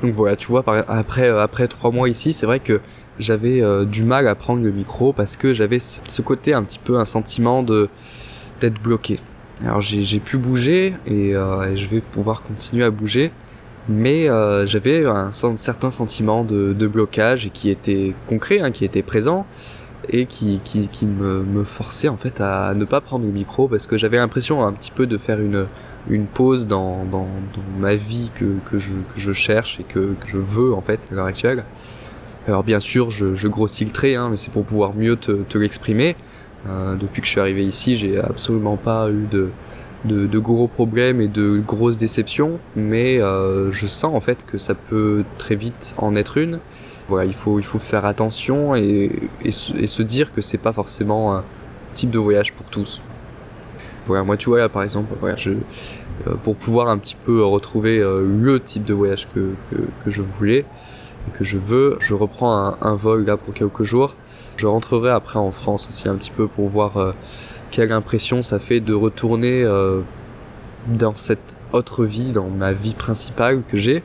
Donc 0.03 0.13
voilà, 0.13 0.37
tu 0.37 0.47
vois, 0.49 0.65
après 0.89 1.29
euh, 1.29 1.43
après 1.43 1.67
trois 1.67 1.91
mois 1.91 2.09
ici, 2.09 2.33
c'est 2.33 2.47
vrai 2.47 2.61
que 2.61 2.81
j'avais 3.19 3.61
euh, 3.61 3.85
du 3.85 4.05
mal 4.05 4.29
à 4.29 4.35
prendre 4.37 4.63
le 4.63 4.71
micro 4.71 5.13
parce 5.13 5.37
que 5.37 5.53
j'avais 5.53 5.81
ce 5.81 6.23
côté 6.23 6.53
un 6.55 6.63
petit 6.63 6.79
peu 6.79 6.99
un 6.99 7.05
sentiment 7.05 7.63
de 7.63 7.89
d'être 8.61 8.81
bloqué. 8.81 9.19
Alors 9.65 9.81
j'ai 9.81 10.21
pu 10.21 10.37
bouger 10.37 10.95
et, 11.07 11.33
je 11.33 11.89
vais 11.89 12.01
pouvoir 12.01 12.43
continuer 12.43 12.85
à 12.85 12.91
bouger, 12.91 13.33
mais 13.89 14.29
j'avais 14.67 15.05
un, 15.05 15.33
certain 15.33 15.91
sentiment 15.91 16.45
de, 16.45 16.73
de, 16.73 16.87
blocage 16.87 17.51
qui 17.53 17.69
était 17.69 18.15
concret, 18.29 18.61
hein, 18.61 18.71
qui 18.71 18.85
était 18.85 19.03
présent 19.03 19.47
et 20.11 20.27
qui, 20.27 20.61
me, 21.07 21.65
forçait 21.65 22.09
en 22.09 22.17
fait 22.17 22.41
à 22.41 22.75
ne 22.75 22.85
pas 22.85 23.01
prendre 23.01 23.25
le 23.25 23.33
micro 23.33 23.69
parce 23.69 23.87
que 23.87 23.97
j'avais 23.97 24.17
l'impression 24.17 24.65
un 24.65 24.73
petit 24.73 24.91
peu 24.91 25.07
de 25.07 25.19
faire 25.19 25.39
une, 25.41 25.67
pause 26.27 26.67
dans, 26.67 27.07
ma 27.79 27.95
vie 27.95 28.31
que, 28.35 28.79
je, 28.79 29.33
cherche 29.33 29.81
et 29.81 29.85
que, 29.85 30.15
je 30.25 30.39
veux 30.39 30.75
en 30.75 30.81
fait 30.81 31.01
à 31.11 31.15
l'heure 31.15 31.27
actuelle. 31.27 31.65
Alors 32.47 32.65
bien 32.65 32.81
sûr 32.81 33.11
je, 33.11 33.49
grossis 33.49 33.85
le 33.85 33.91
trait 33.91 34.15
hein, 34.15 34.29
mais 34.31 34.37
c'est 34.37 34.51
pour 34.51 34.65
pouvoir 34.65 34.95
mieux 34.95 35.17
te, 35.17 35.59
l'exprimer. 35.59 36.17
Euh, 36.69 36.97
depuis 36.97 37.21
que 37.21 37.27
je 37.27 37.33
suis 37.33 37.41
arrivé 37.41 37.65
ici 37.65 37.97
j'ai 37.97 38.19
absolument 38.19 38.77
pas 38.77 39.09
eu 39.11 39.27
de, 40.05 40.39
gros 40.39 40.67
problèmes 40.67 41.21
et 41.21 41.29
de 41.29 41.59
grosses 41.59 41.99
déceptions 41.99 42.59
mais 42.75 43.21
euh, 43.21 43.71
je 43.71 43.87
sens 43.87 44.13
en 44.15 44.21
fait 44.21 44.45
que 44.45 44.59
ça 44.59 44.75
peut 44.75 45.25
très 45.39 45.55
vite 45.55 45.95
en 45.99 46.17
être 46.17 46.37
une 46.37 46.59
voilà, 47.09 47.25
il 47.25 47.35
faut, 47.35 47.59
il 47.59 47.65
faut 47.65 47.79
faire 47.79 48.05
attention 48.05 48.77
et, 48.77 49.11
et, 49.43 49.51
se, 49.51 50.03
dire 50.03 50.31
que 50.33 50.43
c'est 50.43 50.59
pas 50.59 50.75
forcément 50.75 51.35
un 51.35 51.45
type 51.95 52.11
de 52.11 52.19
voyage 52.19 52.53
pour 52.53 52.67
tous. 52.67 53.01
Voilà, 54.07 54.25
moi 54.25 54.37
tu 54.37 54.51
vois 54.51 54.59
là 54.59 54.69
par 54.69 54.83
exemple, 54.83 55.09
euh, 55.23 56.35
pour 56.43 56.57
pouvoir 56.57 56.89
un 56.89 56.99
petit 56.99 57.17
peu 57.17 57.43
retrouver 57.43 57.99
euh, 57.99 58.29
le 58.29 58.61
type 58.61 58.85
de 58.85 58.93
voyage 58.93 59.27
que, 59.35 59.55
que, 59.71 60.11
je 60.11 60.23
voulais 60.23 60.67
et 61.27 61.31
que 61.37 61.45
je 61.45 61.57
veux, 61.57 61.97
je 62.01 62.15
reprends 62.15 62.77
un, 62.81 62.95
vol 62.95 63.25
là 63.25 63.37
pour 63.39 63.55
quelques 63.55 63.85
jours. 63.85 64.15
Je 64.57 64.67
rentrerai 64.67 65.11
après 65.11 65.39
en 65.39 65.51
France 65.51 65.87
aussi 65.89 66.09
un 66.09 66.17
petit 66.17 66.31
peu 66.31 66.47
pour 66.47 66.69
voir 66.69 66.99
euh, 66.99 67.13
quelle 67.71 67.93
impression 67.93 68.43
ça 68.43 68.59
fait 68.59 68.81
de 68.81 68.93
retourner 68.95 69.65
dans 70.89 71.15
cette 71.15 71.57
autre 71.73 72.05
vie, 72.05 72.33
dans 72.33 72.49
ma 72.49 72.73
vie 72.73 72.95
principale 72.95 73.63
que 73.67 73.77
j'ai. 73.77 74.03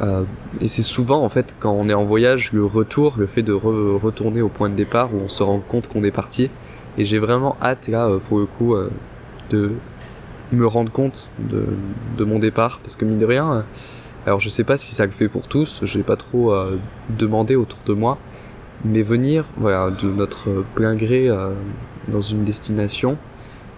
Euh, 0.00 0.24
et 0.60 0.68
c'est 0.68 0.82
souvent 0.82 1.22
en 1.22 1.28
fait 1.28 1.54
quand 1.60 1.72
on 1.72 1.88
est 1.88 1.94
en 1.94 2.04
voyage, 2.04 2.52
le 2.52 2.64
retour, 2.64 3.14
le 3.18 3.26
fait 3.26 3.42
de 3.42 3.52
retourner 3.52 4.40
au 4.42 4.48
point 4.48 4.70
de 4.70 4.74
départ 4.74 5.14
où 5.14 5.18
on 5.18 5.28
se 5.28 5.42
rend 5.42 5.60
compte 5.60 5.88
qu'on 5.88 6.04
est 6.04 6.10
parti. 6.10 6.50
Et 6.98 7.04
j'ai 7.04 7.18
vraiment 7.18 7.56
hâte 7.62 7.88
là 7.88 8.10
pour 8.28 8.38
le 8.38 8.46
coup 8.46 8.74
de 9.50 9.72
me 10.52 10.66
rendre 10.66 10.92
compte 10.92 11.28
de, 11.38 11.64
de, 12.18 12.24
mon 12.24 12.38
départ 12.38 12.80
parce 12.80 12.96
que 12.96 13.06
mine 13.06 13.18
de 13.18 13.24
rien, 13.24 13.64
alors 14.26 14.40
je 14.40 14.50
sais 14.50 14.64
pas 14.64 14.76
si 14.76 14.94
ça 14.94 15.06
le 15.06 15.12
fait 15.12 15.28
pour 15.28 15.48
tous, 15.48 15.80
je 15.84 15.96
n'ai 15.96 16.04
pas 16.04 16.16
trop 16.16 16.54
demandé 17.08 17.56
autour 17.56 17.78
de 17.86 17.94
moi, 17.94 18.18
mais 18.84 19.02
venir 19.02 19.44
voilà, 19.56 19.90
de 19.90 20.08
notre 20.08 20.64
plein 20.74 20.94
gré 20.94 21.28
euh, 21.28 21.52
dans 22.08 22.20
une 22.20 22.44
destination, 22.44 23.16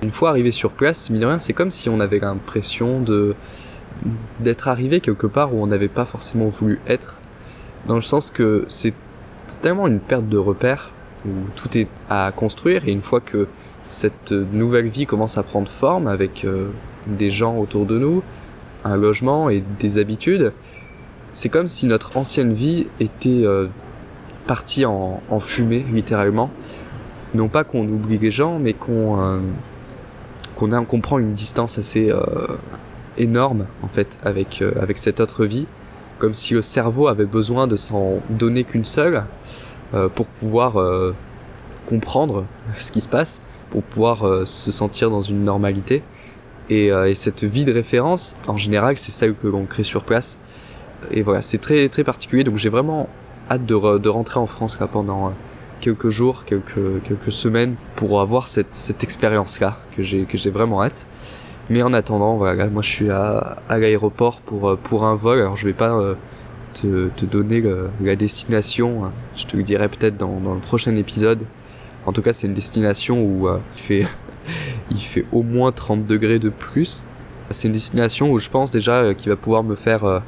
une 0.02 0.10
fois 0.10 0.30
arrivé 0.30 0.50
sur 0.50 0.70
place, 0.70 1.10
mine 1.10 1.20
de 1.20 1.26
rien, 1.26 1.38
c'est 1.38 1.52
comme 1.52 1.70
si 1.70 1.88
on 1.88 2.00
avait 2.00 2.18
l'impression 2.18 3.00
de 3.00 3.34
d'être 4.40 4.68
arrivé 4.68 5.00
quelque 5.00 5.26
part 5.26 5.54
où 5.54 5.62
on 5.62 5.66
n'avait 5.66 5.88
pas 5.88 6.04
forcément 6.04 6.48
voulu 6.48 6.80
être, 6.86 7.20
dans 7.86 7.96
le 7.96 8.02
sens 8.02 8.30
que 8.30 8.64
c'est 8.68 8.94
tellement 9.62 9.86
une 9.86 10.00
perte 10.00 10.28
de 10.28 10.38
repère 10.38 10.92
où 11.26 11.30
tout 11.56 11.76
est 11.76 11.88
à 12.10 12.32
construire 12.32 12.86
et 12.86 12.92
une 12.92 13.02
fois 13.02 13.20
que 13.20 13.48
cette 13.88 14.32
nouvelle 14.32 14.88
vie 14.88 15.06
commence 15.06 15.38
à 15.38 15.42
prendre 15.42 15.68
forme 15.68 16.06
avec 16.06 16.44
euh, 16.44 16.68
des 17.06 17.30
gens 17.30 17.56
autour 17.58 17.86
de 17.86 17.98
nous, 17.98 18.22
un 18.84 18.96
logement 18.96 19.50
et 19.50 19.62
des 19.78 19.98
habitudes, 19.98 20.52
c'est 21.32 21.48
comme 21.48 21.68
si 21.68 21.86
notre 21.86 22.16
ancienne 22.16 22.54
vie 22.54 22.86
était 23.00 23.42
euh, 23.44 23.66
partie 24.46 24.84
en, 24.84 25.20
fumée 25.40 25.84
littéralement. 25.92 26.50
Non 27.34 27.48
pas 27.48 27.64
qu'on 27.64 27.86
oublie 27.86 28.18
les 28.18 28.30
gens, 28.30 28.58
mais 28.58 28.72
qu'on 28.72 29.20
euh, 29.20 29.40
qu'on 30.54 31.00
prend 31.00 31.18
une 31.18 31.34
distance 31.34 31.78
assez 31.78 32.10
euh, 32.10 32.46
énorme 33.18 33.66
en 33.82 33.88
fait 33.88 34.16
avec 34.22 34.62
euh, 34.62 34.72
avec 34.80 34.98
cette 34.98 35.20
autre 35.20 35.44
vie, 35.44 35.66
comme 36.18 36.34
si 36.34 36.54
le 36.54 36.62
cerveau 36.62 37.08
avait 37.08 37.26
besoin 37.26 37.66
de 37.66 37.76
s'en 37.76 38.20
donner 38.30 38.64
qu'une 38.64 38.84
seule 38.84 39.24
euh, 39.94 40.08
pour 40.08 40.26
pouvoir 40.26 40.74
comprendre 41.86 42.44
ce 42.76 42.92
qui 42.92 43.00
se 43.00 43.08
passe, 43.08 43.40
pour 43.70 43.82
pouvoir 43.82 44.46
se 44.46 44.72
sentir 44.72 45.10
dans 45.10 45.22
une 45.22 45.44
normalité. 45.44 46.02
Et, 46.70 46.86
et, 46.86 47.14
cette 47.14 47.44
vie 47.44 47.66
de 47.66 47.72
référence, 47.74 48.38
en 48.46 48.56
général, 48.56 48.96
c'est 48.96 49.10
celle 49.10 49.34
que 49.34 49.46
l'on 49.46 49.66
crée 49.66 49.82
sur 49.82 50.02
place. 50.02 50.38
Et 51.10 51.22
voilà, 51.22 51.42
c'est 51.42 51.58
très 51.58 51.88
très 51.90 52.04
particulier. 52.04 52.44
Donc 52.44 52.56
j'ai 52.56 52.70
vraiment 52.70 53.08
hâte 53.50 53.66
de, 53.66 53.98
de, 53.98 54.08
rentrer 54.08 54.40
en 54.40 54.46
France 54.46 54.78
là 54.80 54.86
pendant 54.86 55.28
euh, 55.28 55.30
quelques 55.80 56.10
jours, 56.10 56.44
quelques, 56.44 57.02
quelques 57.04 57.32
semaines 57.32 57.76
pour 57.96 58.20
avoir 58.20 58.48
cette, 58.48 58.72
cette 58.74 59.02
expérience-là 59.04 59.78
que 59.96 60.02
j'ai, 60.02 60.24
que 60.24 60.38
j'ai 60.38 60.50
vraiment 60.50 60.82
hâte. 60.82 61.06
Mais 61.70 61.82
en 61.82 61.92
attendant, 61.92 62.36
voilà, 62.36 62.66
moi 62.68 62.82
je 62.82 62.88
suis 62.88 63.10
à, 63.10 63.58
à 63.68 63.78
l'aéroport 63.78 64.40
pour, 64.40 64.68
euh, 64.68 64.76
pour 64.82 65.04
un 65.04 65.14
vol. 65.14 65.40
Alors 65.40 65.56
je 65.56 65.66
vais 65.66 65.72
pas 65.72 65.94
euh, 65.94 66.14
te, 66.74 67.08
te, 67.08 67.24
donner 67.24 67.62
la 68.00 68.16
destination, 68.16 69.12
je 69.36 69.46
te 69.46 69.56
le 69.56 69.62
dirai 69.62 69.88
peut-être 69.88 70.16
dans, 70.16 70.40
dans, 70.40 70.54
le 70.54 70.60
prochain 70.60 70.94
épisode. 70.96 71.40
En 72.06 72.12
tout 72.12 72.20
cas, 72.20 72.32
c'est 72.32 72.46
une 72.46 72.54
destination 72.54 73.22
où 73.22 73.48
il, 73.48 73.80
fait, 73.80 74.06
il 74.90 75.00
fait 75.00 75.24
au 75.32 75.42
moins 75.42 75.72
30 75.72 76.06
degrés 76.06 76.38
de 76.38 76.50
plus. 76.50 77.02
C'est 77.50 77.68
une 77.68 77.74
destination 77.74 78.32
où 78.32 78.38
je 78.38 78.48
pense 78.48 78.70
déjà 78.70 79.00
euh, 79.00 79.14
qu'il 79.14 79.28
va 79.28 79.36
pouvoir 79.36 79.62
me 79.62 79.74
faire 79.74 80.04
euh, 80.04 80.20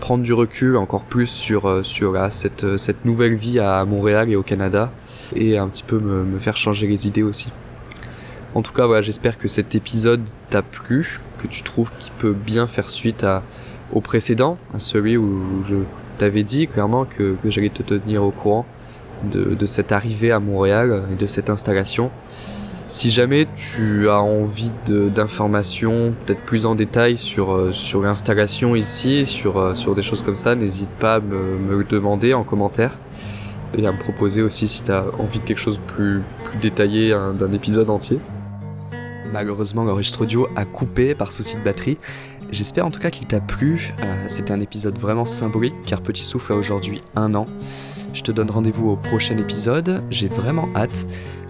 prendre 0.00 0.24
du 0.24 0.32
recul 0.32 0.76
encore 0.76 1.04
plus 1.04 1.28
sur, 1.28 1.66
euh, 1.66 1.82
sur 1.82 2.16
cette, 2.32 2.76
cette 2.76 3.04
nouvelle 3.04 3.36
vie 3.36 3.60
à 3.60 3.84
Montréal 3.84 4.30
et 4.30 4.36
au 4.36 4.42
Canada 4.42 4.86
et 5.34 5.58
un 5.58 5.68
petit 5.68 5.84
peu 5.84 5.98
me, 5.98 6.24
me 6.24 6.38
faire 6.38 6.56
changer 6.56 6.86
les 6.86 7.06
idées 7.06 7.22
aussi. 7.22 7.48
En 8.56 8.62
tout 8.62 8.72
cas, 8.72 8.86
voilà, 8.86 9.02
j'espère 9.02 9.36
que 9.36 9.48
cet 9.48 9.74
épisode 9.74 10.22
t'a 10.48 10.62
plu, 10.62 11.20
que 11.36 11.46
tu 11.46 11.62
trouves 11.62 11.90
qu'il 11.98 12.10
peut 12.14 12.32
bien 12.32 12.66
faire 12.66 12.88
suite 12.88 13.26
au 13.92 14.00
précédent, 14.00 14.56
à 14.72 14.80
celui 14.80 15.18
où 15.18 15.62
je 15.68 15.74
t'avais 16.16 16.42
dit 16.42 16.66
clairement 16.66 17.04
que, 17.04 17.36
j'allais 17.44 17.68
te 17.68 17.82
tenir 17.82 18.24
au 18.24 18.30
courant 18.30 18.64
de, 19.30 19.66
cette 19.66 19.92
arrivée 19.92 20.32
à 20.32 20.40
Montréal 20.40 21.02
et 21.12 21.16
de 21.16 21.26
cette 21.26 21.50
installation. 21.50 22.10
Si 22.86 23.10
jamais 23.10 23.46
tu 23.56 24.08
as 24.08 24.22
envie 24.22 24.72
d'informations 24.86 26.14
peut-être 26.24 26.40
plus 26.40 26.64
en 26.64 26.74
détail 26.74 27.18
sur, 27.18 27.52
euh, 27.52 27.72
sur 27.72 28.00
l'installation 28.00 28.74
ici, 28.74 29.26
sur, 29.26 29.58
euh, 29.58 29.74
sur 29.74 29.94
des 29.94 30.02
choses 30.02 30.22
comme 30.22 30.34
ça, 30.34 30.54
n'hésite 30.54 30.88
pas 30.98 31.16
à 31.16 31.20
me, 31.20 31.58
me, 31.58 31.76
le 31.76 31.84
demander 31.84 32.32
en 32.32 32.42
commentaire 32.42 32.96
et 33.76 33.86
à 33.86 33.92
me 33.92 33.98
proposer 33.98 34.40
aussi 34.40 34.66
si 34.66 34.82
tu 34.82 34.92
as 34.92 35.04
envie 35.18 35.40
de 35.40 35.44
quelque 35.44 35.58
chose 35.58 35.78
de 35.78 35.92
plus, 35.92 36.22
plus 36.44 36.58
détaillé 36.58 37.12
hein, 37.12 37.34
d'un 37.34 37.52
épisode 37.52 37.90
entier. 37.90 38.18
Malheureusement, 39.32 39.84
l'enregistre 39.84 40.22
audio 40.22 40.48
a 40.56 40.64
coupé 40.64 41.14
par 41.14 41.32
souci 41.32 41.56
de 41.56 41.62
batterie. 41.62 41.98
J'espère 42.50 42.86
en 42.86 42.90
tout 42.90 43.00
cas 43.00 43.10
qu'il 43.10 43.26
t'a 43.26 43.40
plu. 43.40 43.92
Euh, 44.02 44.24
C'était 44.28 44.52
un 44.52 44.60
épisode 44.60 44.98
vraiment 44.98 45.26
symbolique 45.26 45.74
car 45.84 46.00
Petit 46.00 46.22
Souffle 46.22 46.52
a 46.52 46.56
aujourd'hui 46.56 47.02
un 47.16 47.34
an. 47.34 47.46
Je 48.12 48.22
te 48.22 48.32
donne 48.32 48.50
rendez-vous 48.50 48.90
au 48.90 48.96
prochain 48.96 49.36
épisode. 49.36 50.02
J'ai 50.10 50.28
vraiment 50.28 50.68
hâte. 50.74 51.06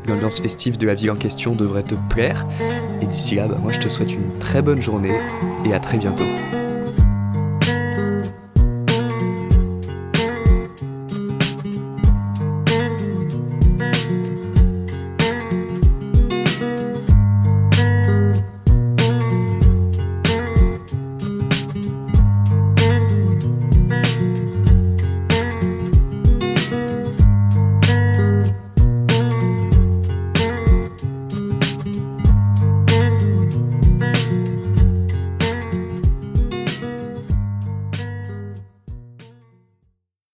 L'ambiance 0.09 0.41
festive 0.41 0.79
de 0.79 0.87
la 0.87 0.95
ville 0.95 1.11
en 1.11 1.17
question 1.17 1.55
devrait 1.55 1.83
te 1.83 1.95
plaire. 2.09 2.47
Et 3.03 3.07
d'ici 3.07 3.35
là, 3.37 3.47
bah, 3.47 3.59
moi 3.61 3.73
je 3.73 3.79
te 3.79 3.89
souhaite 3.89 4.13
une 4.13 4.37
très 4.39 4.63
bonne 4.63 4.81
journée 4.81 5.17
et 5.65 5.75
à 5.75 5.81
très 5.81 5.99
bientôt. 5.99 6.25